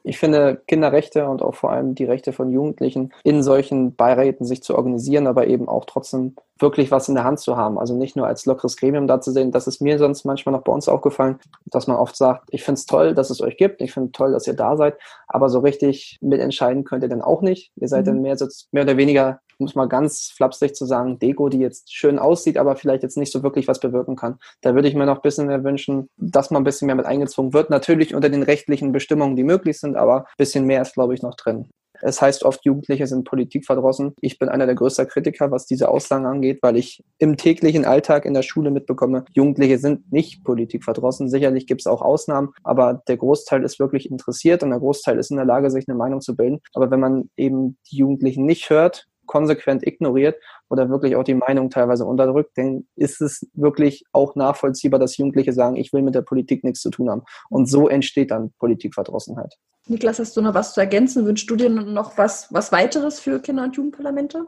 Ich 0.04 0.18
finde 0.18 0.62
Kinderrechte 0.68 1.28
und 1.28 1.42
auch 1.42 1.56
vor 1.56 1.72
allem 1.72 1.96
die 1.96 2.06
Rechte 2.06 2.34
von 2.34 2.52
Jugendlichen 2.52 3.14
in 3.24 3.44
solchen 3.44 3.96
Beiräten 3.96 4.46
sich 4.46 4.64
zu 4.64 4.76
organisieren, 4.76 5.28
aber 5.28 5.48
eben 5.48 5.68
auch 5.68 5.86
trotzdem 5.86 6.36
wirklich 6.58 6.92
was 6.92 7.10
in 7.10 7.16
der 7.16 7.24
Hand 7.24 7.40
zu 7.40 7.58
haben. 7.58 7.80
Also 7.80 7.96
nicht 7.96 8.16
nur 8.16 8.28
als 8.28 8.46
lockeres 8.46 8.78
Gremium 8.78 9.08
da 9.08 9.22
zu 9.22 9.32
sehen. 9.32 9.52
Das 9.52 9.68
ist 9.68 9.82
mir 9.82 9.98
sonst 9.98 10.26
manchmal 10.26 10.54
noch 10.54 10.64
bei 10.64 10.72
uns 10.72 10.88
aufgefallen, 10.90 11.40
dass 11.66 11.88
man 11.88 11.98
oft 11.98 12.16
sagt, 12.16 12.48
ich 12.52 12.64
finde 12.64 12.80
es 12.80 12.86
toll, 12.86 13.14
dass 13.14 13.30
es 13.30 13.42
euch 13.42 13.58
gibt. 13.58 13.82
Ich 13.82 13.94
finde 13.94 14.12
toll, 14.12 14.32
dass 14.32 14.48
ihr 14.48 14.56
da 14.56 14.76
seid. 14.76 14.98
Aber 15.28 15.50
so 15.50 15.60
richtig 15.60 16.18
mitentscheiden 16.22 16.84
könnt 16.84 17.04
ihr 17.04 17.10
dann 17.10 17.22
auch 17.22 17.42
nicht. 17.42 17.72
Ihr 17.76 17.88
seid 17.88 18.06
mhm. 18.06 18.06
dann 18.06 18.22
mehr, 18.22 18.38
mehr 18.72 18.84
oder 18.84 18.98
weniger 18.98 19.40
um 19.60 19.68
es 19.68 19.76
mal 19.76 19.88
ganz 19.88 20.32
flapsig 20.36 20.74
zu 20.74 20.86
sagen, 20.86 21.20
Deko, 21.20 21.50
die 21.50 21.60
jetzt 21.60 21.94
schön 21.94 22.18
aussieht, 22.18 22.58
aber 22.58 22.76
vielleicht 22.76 23.04
jetzt 23.04 23.18
nicht 23.18 23.32
so 23.32 23.44
wirklich 23.44 23.68
was 23.68 23.80
bewirken 23.80 24.16
kann. 24.16 24.40
Da 24.62 24.74
würde 24.74 24.88
ich 24.88 24.96
mir 24.96 25.06
noch 25.06 25.18
ein 25.18 25.22
bisschen 25.22 25.48
mehr 25.48 25.64
wünschen, 25.64 26.10
dass 26.18 26.50
man 26.50 26.62
ein 26.62 26.66
bisschen 26.66 26.88
mehr 26.88 26.96
mit 26.96 27.06
eingezogen 27.06 27.54
wird. 27.54 27.70
Natürlich 27.70 28.16
unter 28.16 28.30
den 28.30 28.44
rechtlichen 28.44 28.92
Bestimmungen, 28.92 29.36
die 29.36 29.44
möglich 29.44 29.80
sind, 29.80 29.96
aber 29.96 30.22
ein 30.22 30.34
bisschen 30.38 30.66
mehr 30.66 30.82
ist, 30.82 30.94
glaube 30.94 31.14
ich, 31.14 31.22
noch 31.22 31.36
drin. 31.36 31.70
Es 32.02 32.22
heißt 32.22 32.44
oft, 32.44 32.64
Jugendliche 32.66 33.08
sind 33.08 33.26
politikverdrossen. 33.26 34.14
Ich 34.22 34.40
bin 34.40 34.50
einer 34.50 34.66
der 34.66 34.76
größten 34.76 35.08
Kritiker, 35.08 35.52
was 35.52 35.66
diese 35.66 35.90
Aussagen 35.90 36.26
angeht, 36.26 36.60
weil 36.62 36.78
ich 36.78 37.04
im 37.18 37.38
täglichen 37.38 37.86
Alltag 37.86 38.26
in 38.26 38.34
der 38.34 38.42
Schule 38.42 38.72
mitbekomme, 38.72 39.26
Jugendliche 39.34 39.78
sind 39.78 40.12
nicht 40.12 40.44
politikverdrossen. 40.44 41.30
Sicherlich 41.30 41.68
gibt 41.68 41.82
es 41.82 41.88
auch 41.88 42.02
Ausnahmen, 42.02 42.50
aber 42.64 43.02
der 43.08 43.18
Großteil 43.18 43.64
ist 43.64 43.80
wirklich 43.80 44.10
interessiert 44.10 44.64
und 44.64 44.70
der 44.70 44.80
Großteil 44.80 45.20
ist 45.20 45.32
in 45.32 45.38
der 45.38 45.46
Lage, 45.46 45.72
sich 45.72 45.88
eine 45.88 45.98
Meinung 45.98 46.22
zu 46.22 46.36
bilden. 46.36 46.60
Aber 46.74 46.90
wenn 46.92 47.00
man 47.00 47.30
eben 47.36 47.78
die 47.92 47.98
Jugendlichen 47.98 48.46
nicht 48.46 48.70
hört, 48.70 49.06
konsequent 49.30 49.86
ignoriert 49.86 50.42
oder 50.70 50.90
wirklich 50.90 51.16
auch 51.16 51.24
die 51.24 51.36
Meinung 51.36 51.70
teilweise 51.70 52.04
unterdrückt, 52.04 52.58
dann 52.58 52.88
ist 52.96 53.22
es 53.22 53.48
wirklich 53.54 54.04
auch 54.12 54.36
nachvollziehbar, 54.36 55.00
dass 55.00 55.18
Jugendliche 55.18 55.54
sagen, 55.54 55.76
ich 55.76 55.94
will 55.94 56.02
mit 56.02 56.16
der 56.16 56.24
Politik 56.24 56.64
nichts 56.64 56.82
zu 56.82 56.90
tun 56.90 57.12
haben. 57.12 57.22
Und 57.50 57.68
so 57.68 57.88
entsteht 57.88 58.32
dann 58.32 58.52
Politikverdrossenheit. 58.58 59.54
Niklas, 59.88 60.18
hast 60.18 60.36
du 60.36 60.42
noch 60.42 60.56
was 60.56 60.74
zu 60.74 60.80
ergänzen? 60.80 61.26
Wünschst 61.26 61.48
du 61.48 61.56
dir 61.56 61.70
noch 61.70 62.18
was, 62.18 62.52
was 62.52 62.72
weiteres 62.72 63.20
für 63.20 63.40
Kinder- 63.40 63.66
und 63.66 63.78
Jugendparlamente? 63.78 64.48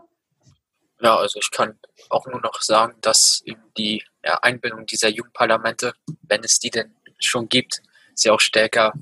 Ja, 1.00 1.16
also 1.16 1.40
ich 1.40 1.52
kann 1.52 1.80
auch 2.10 2.26
nur 2.26 2.42
noch 2.42 2.60
sagen, 2.62 2.96
dass 3.02 3.42
eben 3.46 3.62
die 3.78 4.04
Einbindung 4.42 4.88
dieser 4.88 5.10
Jugendparlamente, 5.10 5.94
wenn 6.24 6.44
es 6.44 6.58
die 6.58 6.72
denn 6.72 6.96
schon 7.20 7.50
gibt, 7.50 7.82
sie 8.16 8.32
auch 8.32 8.40
stärker 8.40 8.94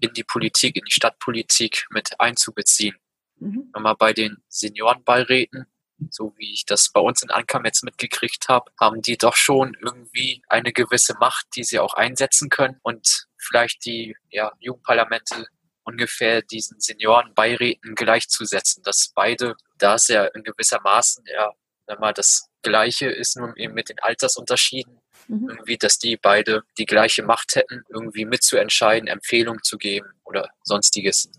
in 0.00 0.12
die 0.14 0.24
Politik, 0.24 0.76
in 0.76 0.84
die 0.84 0.92
Stadtpolitik 0.92 1.86
mit 1.90 2.18
einzubeziehen. 2.18 2.96
Mhm. 3.42 3.70
Nochmal 3.74 3.96
bei 3.98 4.12
den 4.12 4.38
Seniorenbeiräten, 4.48 5.66
so 6.10 6.32
wie 6.36 6.52
ich 6.52 6.64
das 6.66 6.90
bei 6.92 7.00
uns 7.00 7.22
in 7.22 7.30
Ankam 7.30 7.64
jetzt 7.64 7.84
mitgekriegt 7.84 8.48
habe, 8.48 8.70
haben 8.80 9.02
die 9.02 9.16
doch 9.16 9.36
schon 9.36 9.76
irgendwie 9.80 10.42
eine 10.48 10.72
gewisse 10.72 11.14
Macht, 11.18 11.46
die 11.56 11.64
sie 11.64 11.78
auch 11.78 11.94
einsetzen 11.94 12.48
können 12.48 12.78
und 12.82 13.26
vielleicht 13.38 13.84
die 13.84 14.16
ja, 14.30 14.52
Jugendparlamente 14.58 15.46
ungefähr 15.84 16.42
diesen 16.42 16.80
Seniorenbeiräten 16.80 17.94
gleichzusetzen, 17.94 18.82
dass 18.84 19.12
beide, 19.14 19.56
da 19.78 19.94
es 19.94 20.08
ja 20.08 20.24
in 20.26 20.44
gewisser 20.44 20.80
Maßen 20.80 21.24
ja 21.26 21.52
wenn 21.86 21.98
man 21.98 22.14
das 22.14 22.48
Gleiche 22.62 23.06
ist, 23.06 23.36
nur 23.36 23.56
eben 23.56 23.74
mit 23.74 23.88
den 23.88 23.98
Altersunterschieden, 24.00 25.00
mhm. 25.28 25.48
irgendwie, 25.48 25.76
dass 25.76 25.98
die 25.98 26.16
beide 26.16 26.62
die 26.78 26.86
gleiche 26.86 27.22
Macht 27.22 27.56
hätten, 27.56 27.82
irgendwie 27.88 28.24
mitzuentscheiden, 28.24 29.08
Empfehlungen 29.08 29.62
zu 29.62 29.78
geben 29.78 30.08
oder 30.24 30.50
sonstiges. 30.62 31.30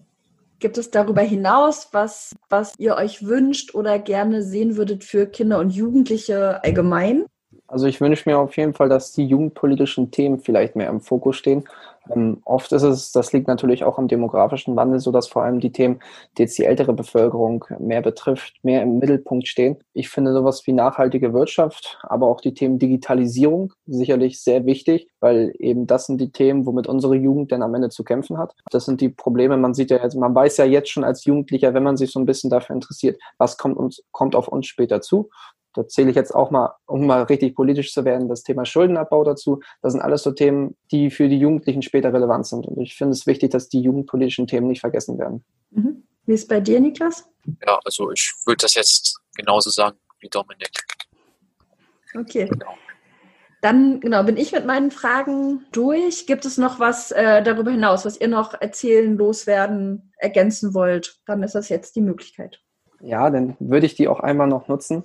Gibt 0.64 0.78
es 0.78 0.92
darüber 0.92 1.20
hinaus 1.20 1.90
was, 1.92 2.38
was 2.48 2.74
ihr 2.80 2.96
euch 2.96 3.28
wünscht 3.28 3.76
oder 3.76 4.00
gerne 4.00 4.42
sehen 4.42 4.78
würdet 4.78 5.04
für 5.04 5.26
Kinder 5.26 5.60
und 5.60 5.72
Jugendliche 5.72 6.64
allgemein? 6.64 7.26
Also 7.68 7.86
ich 7.86 8.00
wünsche 8.00 8.30
mir 8.30 8.38
auf 8.38 8.56
jeden 8.56 8.74
Fall, 8.74 8.88
dass 8.88 9.12
die 9.12 9.26
jugendpolitischen 9.26 10.10
Themen 10.12 10.40
vielleicht 10.40 10.78
mehr 10.78 10.88
im 10.88 11.02
Fokus 11.02 11.36
stehen. 11.36 11.66
Ähm, 12.10 12.42
oft 12.46 12.72
ist 12.72 12.84
es, 12.84 13.12
das 13.12 13.32
liegt 13.34 13.48
natürlich 13.48 13.84
auch 13.84 13.98
am 13.98 14.08
demografischen 14.08 14.76
Wandel, 14.76 15.00
so 15.00 15.12
dass 15.12 15.28
vor 15.28 15.44
allem 15.44 15.60
die 15.60 15.72
Themen, 15.72 16.00
die 16.38 16.44
jetzt 16.44 16.58
die 16.58 16.66
ältere 16.66 16.94
Bevölkerung 16.94 17.66
mehr 17.80 18.02
betrifft, 18.02 18.56
mehr 18.64 18.82
im 18.82 19.00
Mittelpunkt 19.00 19.48
stehen. 19.48 19.78
Ich 19.94 20.10
finde 20.10 20.34
sowas 20.34 20.66
wie 20.68 20.74
nachhaltige 20.74 21.34
Wirtschaft, 21.34 22.00
aber 22.04 22.28
auch 22.28 22.42
die 22.42 22.54
Themen 22.54 22.80
Digitalisierung 22.80 23.74
sicherlich 23.86 24.42
sehr 24.42 24.66
wichtig, 24.66 25.08
weil 25.20 25.54
eben 25.60 25.88
das 25.88 26.08
sind 26.08 26.20
die 26.20 26.32
Themen, 26.32 26.66
womit 26.66 26.88
unsere 26.88 27.16
Jugend 27.16 27.52
dann 27.52 27.64
am 27.64 27.74
Ende 27.74 27.90
zu 27.90 28.04
kämpfen 28.04 28.38
hat. 28.38 28.54
Das 28.72 28.86
sind 28.86 29.02
die 29.02 29.10
Probleme. 29.10 29.58
Man 29.58 29.74
sieht 29.74 29.92
ja 29.92 30.02
jetzt, 30.02 30.16
man 30.16 30.36
weiß 30.36 30.58
ja 30.58 30.66
jetzt 30.66 30.90
schon 30.90 31.04
als 31.04 31.26
Jugendlicher, 31.26 31.74
wenn 31.74 31.84
man 31.84 31.98
sich 31.98 32.12
so 32.12 32.20
ein 32.20 32.26
bisschen 32.26 32.50
dafür 32.50 32.76
interessiert, 32.76 33.20
was 33.38 33.58
kommt 33.58 33.78
uns, 33.78 34.04
kommt 34.12 34.36
auf 34.36 34.48
uns 34.48 34.68
später 34.68 35.02
zu 35.02 35.30
da 35.74 35.88
zähle 35.88 36.10
ich 36.10 36.16
jetzt 36.16 36.34
auch 36.34 36.52
mal, 36.52 36.76
um 36.86 37.06
mal 37.06 37.24
richtig 37.24 37.56
politisch 37.56 37.94
zu 37.94 38.06
werden, 38.06 38.30
das 38.30 38.44
Thema 38.44 38.66
Schuldenabbau 38.66 39.24
dazu. 39.24 39.62
Das 39.82 39.94
sind 39.94 40.02
alles 40.02 40.24
so 40.24 40.32
Themen, 40.32 40.76
die 40.92 41.10
für 41.10 41.28
die 41.28 41.40
Jugendlichen 41.40 41.82
später 41.82 42.14
relevant 42.14 42.46
sind. 42.48 42.68
Und 42.68 42.80
ich 42.82 42.96
finde 42.96 43.14
es 43.14 43.26
wichtig, 43.28 43.52
dass 43.52 43.70
die 43.70 43.82
jugendpolitischen 43.82 44.48
Themen 44.48 44.68
nicht 44.68 44.82
vergessen 44.82 45.18
werden. 45.18 45.44
Mhm. 45.72 46.04
Wie 46.26 46.34
ist 46.34 46.44
es 46.44 46.48
bei 46.48 46.62
dir, 46.62 46.80
Niklas? 46.80 47.28
Ja, 47.66 47.80
also 47.84 48.12
ich 48.12 48.34
würde 48.46 48.62
das 48.62 48.76
jetzt 48.76 49.20
genauso 49.36 49.70
sagen 49.70 49.98
wie 50.20 50.30
Dominik. 50.30 50.86
Okay. 52.16 52.48
Genau. 52.48 52.76
Dann 53.62 54.02
genau, 54.02 54.24
bin 54.24 54.36
ich 54.36 54.52
mit 54.52 54.66
meinen 54.66 54.92
Fragen 54.92 55.66
durch. 55.72 56.28
Gibt 56.28 56.46
es 56.46 56.58
noch 56.58 56.80
was 56.80 57.12
äh, 57.12 57.42
darüber 57.42 57.72
hinaus, 57.72 58.06
was 58.06 58.20
ihr 58.20 58.28
noch 58.28 58.60
erzählen, 58.60 59.18
loswerden, 59.18 60.12
ergänzen 60.18 60.74
wollt? 60.74 61.22
Dann 61.26 61.44
ist 61.44 61.56
das 61.56 61.70
jetzt 61.70 61.96
die 61.96 62.02
Möglichkeit. 62.02 62.62
Ja, 63.00 63.30
dann 63.30 63.56
würde 63.60 63.86
ich 63.86 63.96
die 63.96 64.08
auch 64.08 64.20
einmal 64.20 64.48
noch 64.48 64.68
nutzen 64.68 65.04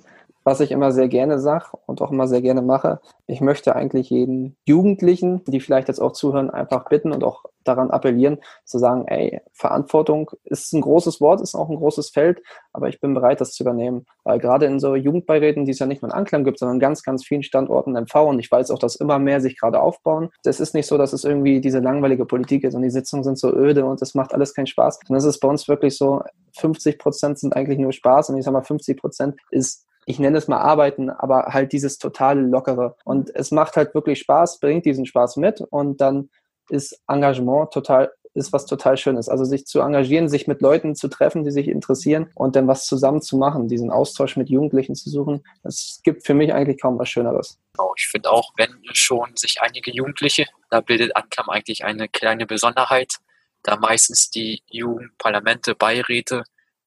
was 0.49 0.61
ich 0.61 0.71
immer 0.71 0.91
sehr 0.91 1.07
gerne 1.07 1.37
sage 1.37 1.77
und 1.85 2.01
auch 2.01 2.09
immer 2.09 2.27
sehr 2.27 2.41
gerne 2.41 2.63
mache. 2.63 3.01
Ich 3.27 3.39
möchte 3.39 3.75
eigentlich 3.75 4.09
jeden 4.09 4.57
Jugendlichen, 4.65 5.43
die 5.45 5.59
vielleicht 5.59 5.89
jetzt 5.89 5.99
auch 5.99 6.13
zuhören, 6.13 6.49
einfach 6.49 6.89
bitten 6.89 7.11
und 7.11 7.23
auch 7.23 7.45
daran 7.63 7.91
appellieren, 7.91 8.39
zu 8.65 8.79
sagen, 8.79 9.05
ey, 9.07 9.41
Verantwortung 9.53 10.31
ist 10.45 10.73
ein 10.73 10.81
großes 10.81 11.21
Wort, 11.21 11.41
ist 11.41 11.53
auch 11.53 11.69
ein 11.69 11.75
großes 11.75 12.09
Feld, 12.09 12.41
aber 12.73 12.89
ich 12.89 12.99
bin 12.99 13.13
bereit, 13.13 13.41
das 13.41 13.51
zu 13.51 13.61
übernehmen. 13.61 14.07
Weil 14.23 14.39
gerade 14.39 14.65
in 14.65 14.79
so 14.79 14.95
Jugendbeiräten, 14.95 15.65
die 15.65 15.71
es 15.71 15.77
ja 15.77 15.85
nicht 15.85 16.01
nur 16.01 16.09
in 16.09 16.17
Anklam 16.17 16.43
gibt, 16.43 16.57
sondern 16.57 16.79
ganz, 16.79 17.03
ganz 17.03 17.23
vielen 17.23 17.43
Standorten 17.43 17.93
MV 17.93 18.15
und 18.15 18.39
ich 18.39 18.51
weiß 18.51 18.71
auch, 18.71 18.79
dass 18.79 18.95
immer 18.95 19.19
mehr 19.19 19.41
sich 19.41 19.55
gerade 19.55 19.79
aufbauen. 19.79 20.29
Das 20.41 20.59
ist 20.59 20.73
nicht 20.73 20.87
so, 20.87 20.97
dass 20.97 21.13
es 21.13 21.25
irgendwie 21.25 21.61
diese 21.61 21.77
langweilige 21.77 22.25
Politik 22.25 22.63
ist 22.63 22.73
und 22.73 22.81
die 22.81 22.89
Sitzungen 22.89 23.23
sind 23.23 23.37
so 23.37 23.53
öde 23.53 23.85
und 23.85 24.01
es 24.01 24.15
macht 24.15 24.33
alles 24.33 24.55
keinen 24.55 24.65
Spaß. 24.65 25.01
Und 25.07 25.15
es 25.15 25.25
ist 25.25 25.39
bei 25.41 25.47
uns 25.47 25.67
wirklich 25.67 25.95
so, 25.95 26.23
50 26.57 26.97
Prozent 26.97 27.37
sind 27.37 27.55
eigentlich 27.55 27.77
nur 27.77 27.91
Spaß 27.91 28.31
und 28.31 28.37
ich 28.37 28.45
sag 28.45 28.53
mal, 28.53 28.63
50 28.63 28.97
Prozent 28.97 29.35
ist 29.51 29.85
ich 30.09 30.17
nenne 30.17 30.39
es 30.39 30.47
mal 30.47 30.57
Arbeiten, 30.57 31.11
aber 31.11 31.49
halt 31.53 31.71
dieses 31.71 31.99
totale 31.99 32.41
Lockere. 32.41 32.95
Und 33.05 33.29
es 33.35 33.51
macht 33.51 33.77
halt 33.77 33.93
wirklich 33.93 34.17
Spaß, 34.17 34.59
bringt 34.59 34.83
diesen 34.85 35.05
Spaß 35.05 35.37
mit 35.37 35.61
und 35.61 36.01
dann 36.01 36.31
ist 36.67 36.99
Engagement 37.07 37.71
total 37.71 38.11
ist 38.33 38.51
was 38.51 38.65
total 38.65 38.97
Schönes. 38.97 39.29
Also 39.29 39.43
sich 39.43 39.67
zu 39.67 39.81
engagieren, 39.81 40.27
sich 40.27 40.47
mit 40.47 40.61
Leuten 40.61 40.95
zu 40.95 41.09
treffen, 41.09 41.43
die 41.43 41.51
sich 41.51 41.67
interessieren 41.67 42.31
und 42.33 42.55
dann 42.55 42.67
was 42.67 42.85
zusammen 42.87 43.21
zu 43.21 43.37
machen, 43.37 43.67
diesen 43.67 43.91
Austausch 43.91 44.35
mit 44.35 44.49
Jugendlichen 44.49 44.95
zu 44.95 45.11
suchen, 45.11 45.43
es 45.63 45.99
gibt 46.03 46.25
für 46.25 46.33
mich 46.33 46.53
eigentlich 46.53 46.81
kaum 46.81 46.97
was 46.97 47.09
Schöneres. 47.09 47.59
Genau, 47.75 47.93
ich 47.95 48.07
finde 48.07 48.31
auch, 48.31 48.51
wenn 48.57 48.81
schon 48.93 49.35
sich 49.35 49.61
einige 49.61 49.91
Jugendliche, 49.91 50.47
da 50.71 50.81
bildet 50.81 51.15
Ankam 51.15 51.49
eigentlich 51.49 51.85
eine 51.85 52.07
kleine 52.07 52.47
Besonderheit, 52.47 53.17
da 53.61 53.75
meistens 53.77 54.31
die 54.31 54.63
Jugendparlamente, 54.67 55.75
Beiräte 55.75 56.43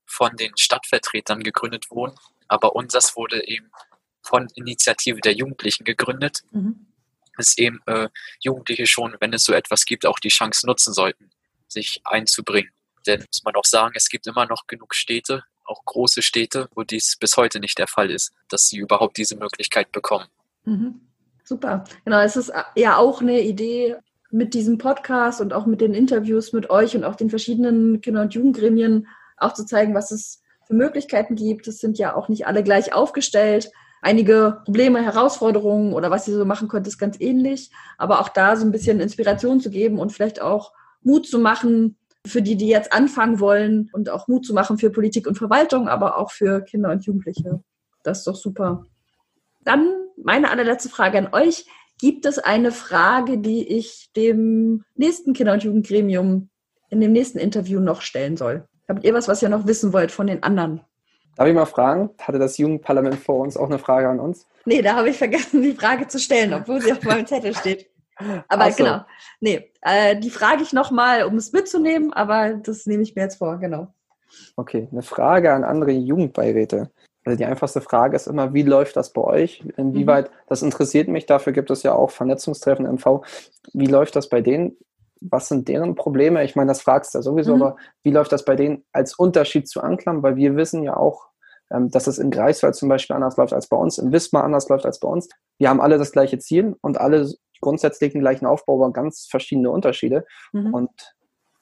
von 0.07 0.35
den 0.37 0.57
Stadtvertretern 0.57 1.43
gegründet 1.43 1.91
wurden 1.91 2.15
aber 2.53 2.77
unseres 2.77 3.17
wurde 3.17 3.49
eben 3.49 3.71
von 4.23 4.47
Initiative 4.55 5.21
der 5.21 5.33
Jugendlichen 5.33 5.85
gegründet. 5.85 6.43
Mhm. 6.51 6.87
Dass 7.38 7.57
eben 7.57 7.81
äh, 7.87 8.11
Jugendliche 8.41 8.87
schon, 8.87 9.17
wenn 9.21 9.33
es 9.33 9.45
so 9.45 9.55
etwas 9.55 9.87
gibt, 9.87 10.05
auch 10.05 10.19
die 10.19 10.29
Chance 10.29 10.67
nutzen 10.67 10.93
sollten, 10.93 11.31
sich 11.67 12.03
einzubringen. 12.05 12.71
Denn 13.07 13.21
muss 13.21 13.43
man 13.43 13.57
auch 13.57 13.65
sagen, 13.65 13.95
es 13.97 14.11
gibt 14.11 14.27
immer 14.27 14.45
noch 14.47 14.67
genug 14.67 14.95
Städte, 14.95 15.43
auch 15.65 15.83
große 15.87 16.21
Städte, 16.21 16.69
wo 16.75 16.83
dies 16.83 17.17
bis 17.19 17.38
heute 17.38 17.59
nicht 17.59 17.79
der 17.79 17.87
Fall 17.87 18.11
ist, 18.11 18.33
dass 18.49 18.69
sie 18.69 18.77
überhaupt 18.77 19.17
diese 19.17 19.37
Möglichkeit 19.37 19.91
bekommen. 19.93 20.27
Mhm. 20.65 21.01
Super. 21.43 21.85
Genau, 22.05 22.21
es 22.21 22.37
ist 22.37 22.51
äh, 22.51 22.62
ja 22.77 22.99
auch 22.99 23.23
eine 23.23 23.41
Idee 23.41 23.97
mit 24.31 24.53
diesem 24.53 24.77
Podcast 24.77 25.41
und 25.41 25.55
auch 25.55 25.65
mit 25.65 25.81
den 25.81 25.95
Interviews 25.95 26.53
mit 26.53 26.69
euch 26.69 26.95
und 26.95 27.05
auch 27.05 27.17
den 27.17 27.31
verschiedenen 27.31 28.03
Kinder- 28.03 28.23
und 28.23 28.35
Jugendgremien 28.35 29.09
auch 29.38 29.55
zu 29.55 29.65
zeigen, 29.65 29.95
was 29.95 30.11
es 30.11 30.42
für 30.73 30.77
Möglichkeiten 30.77 31.35
gibt. 31.35 31.69
Es 31.69 31.79
sind 31.79 31.99
ja 31.99 32.17
auch 32.17 32.29
nicht 32.29 32.47
alle 32.47 32.63
gleich 32.63 32.95
aufgestellt. 32.95 33.71
Einige 34.01 34.63
Probleme, 34.65 35.03
Herausforderungen 35.03 35.93
oder 35.93 36.11
was 36.11 36.27
ihr 36.27 36.35
so 36.35 36.45
machen 36.45 36.67
könnt, 36.67 36.87
ist 36.87 36.99
ganz 36.99 37.21
ähnlich. 37.21 37.71
Aber 37.99 38.21
auch 38.21 38.31
da 38.31 38.57
so 38.57 38.65
ein 38.65 38.73
bisschen 38.73 38.99
Inspiration 38.99 39.61
zu 39.61 39.71
geben 39.71 39.99
und 39.99 40.13
vielleicht 40.13 40.41
auch 40.41 40.73
Mut 41.03 41.27
zu 41.27 41.39
machen 41.39 41.99
für 42.27 42.41
die, 42.41 42.57
die 42.57 42.69
jetzt 42.69 42.93
anfangen 42.93 43.39
wollen 43.39 43.91
und 43.93 44.09
auch 44.09 44.29
Mut 44.29 44.47
zu 44.47 44.55
machen 44.55 44.79
für 44.79 44.91
Politik 44.91 45.27
und 45.27 45.37
Verwaltung, 45.37 45.89
aber 45.89 46.17
auch 46.17 46.31
für 46.31 46.63
Kinder 46.63 46.91
und 46.91 47.05
Jugendliche. 47.05 47.63
Das 48.03 48.19
ist 48.19 48.27
doch 48.27 48.37
super. 48.37 48.87
Dann 49.65 49.89
meine 50.17 50.51
allerletzte 50.51 50.89
Frage 50.89 51.19
an 51.19 51.29
euch. 51.33 51.67
Gibt 52.01 52.25
es 52.25 52.39
eine 52.39 52.73
Frage, 52.73 53.39
die 53.39 53.69
ich 53.69 54.11
dem 54.17 54.85
nächsten 54.95 55.35
Kinder- 55.35 55.53
und 55.53 55.65
Jugendgremium 55.65 56.49
in 56.89 57.01
dem 57.01 57.13
nächsten 57.13 57.39
Interview 57.39 57.79
noch 57.79 58.01
stellen 58.01 58.37
soll? 58.37 58.67
Habt 58.93 59.07
ihr 59.07 59.15
was, 59.15 59.27
was 59.27 59.41
ihr 59.41 59.49
noch 59.49 59.67
wissen 59.67 59.95
wollt 59.95 60.13
von 60.13 60.27
den 60.27 60.43
anderen? 60.43 60.83
Darf 61.37 61.49
ich 61.49 61.55
mal 61.55 61.65
fragen, 61.65 62.11
hatte 62.21 62.39
das 62.39 62.59
Jugendparlament 62.59 63.15
vor 63.15 63.37
uns 63.37 63.57
auch 63.57 63.71
eine 63.71 63.79
Frage 63.79 64.07
an 64.07 64.21
uns? 64.21 64.47
Nee, 64.67 64.83
da 64.83 64.97
habe 64.97 65.09
ich 65.09 65.17
vergessen, 65.17 65.63
die 65.63 65.73
Frage 65.73 66.07
zu 66.09 66.19
stellen, 66.19 66.53
obwohl 66.53 66.83
sie 66.83 66.93
auf 66.93 67.03
meinem 67.03 67.27
Zettel 67.27 67.57
steht. 67.57 67.89
Aber 68.49 68.71
so. 68.71 68.85
genau, 68.85 69.01
nee, 69.41 69.73
äh, 69.81 70.15
die 70.15 70.29
frage 70.29 70.63
ich 70.63 70.75
nochmal, 70.75 71.25
um 71.25 71.37
es 71.37 71.53
mitzunehmen, 71.53 72.13
aber 72.13 72.53
das 72.53 72.85
nehme 72.85 73.03
ich 73.03 73.17
mir 73.17 73.23
jetzt 73.23 73.37
vor, 73.37 73.57
genau. 73.57 73.95
Okay, 74.57 74.89
eine 74.93 75.03
Frage 75.03 75.55
an 75.55 75.65
andere 75.65 75.93
Jugendbeiräte. 75.93 76.91
Also 77.25 77.39
die 77.39 77.47
einfachste 77.47 77.81
Frage 77.81 78.15
ist 78.15 78.27
immer, 78.27 78.53
wie 78.53 78.63
läuft 78.63 78.97
das 78.97 79.15
bei 79.15 79.23
euch? 79.23 79.65
Inwieweit, 79.79 80.31
das 80.49 80.61
interessiert 80.61 81.09
mich, 81.09 81.25
dafür 81.25 81.55
gibt 81.55 81.71
es 81.71 81.83
ja 81.83 81.95
auch 81.95 82.11
Vernetzungstreffen 82.11 82.87
MV. 82.87 83.23
Wie 83.73 83.87
läuft 83.87 84.17
das 84.17 84.29
bei 84.29 84.43
denen? 84.43 84.77
Was 85.31 85.49
sind 85.49 85.69
deren 85.69 85.95
Probleme? 85.95 86.43
Ich 86.45 86.57
meine, 86.57 86.69
das 86.69 86.83
fragst 86.83 87.15
du 87.15 87.19
ja 87.19 87.23
sowieso, 87.23 87.57
Mhm. 87.57 87.63
aber 87.63 87.77
wie 88.03 88.11
läuft 88.11 88.33
das 88.33 88.45
bei 88.45 88.57
denen 88.57 88.85
als 88.93 89.15
Unterschied 89.15 89.69
zu 89.69 89.81
Anklam? 89.81 90.23
Weil 90.23 90.37
wir 90.37 90.57
wissen 90.57 90.83
ja 90.83 90.97
auch, 90.97 91.29
ähm, 91.71 91.91
dass 91.91 92.07
es 92.07 92.19
in 92.19 92.31
Greifswald 92.31 92.75
zum 92.75 92.89
Beispiel 92.89 93.15
anders 93.15 93.37
läuft 93.37 93.53
als 93.53 93.69
bei 93.69 93.77
uns, 93.77 93.99
in 93.99 94.13
Wismar 94.13 94.45
anders 94.45 94.69
läuft 94.69 94.85
als 94.87 95.01
bei 95.01 95.09
uns. 95.09 95.29
Wir 95.59 95.69
haben 95.69 95.81
alle 95.81 95.99
das 95.99 96.13
gleiche 96.13 96.39
Ziel 96.39 96.77
und 96.81 96.99
alle 97.01 97.31
grundsätzlich 97.61 98.13
den 98.13 98.21
gleichen 98.21 98.47
Aufbau, 98.47 98.75
aber 98.83 98.93
ganz 98.93 99.27
verschiedene 99.31 99.71
Unterschiede. 99.71 100.25
Mhm. 100.53 100.75
Und 100.75 100.91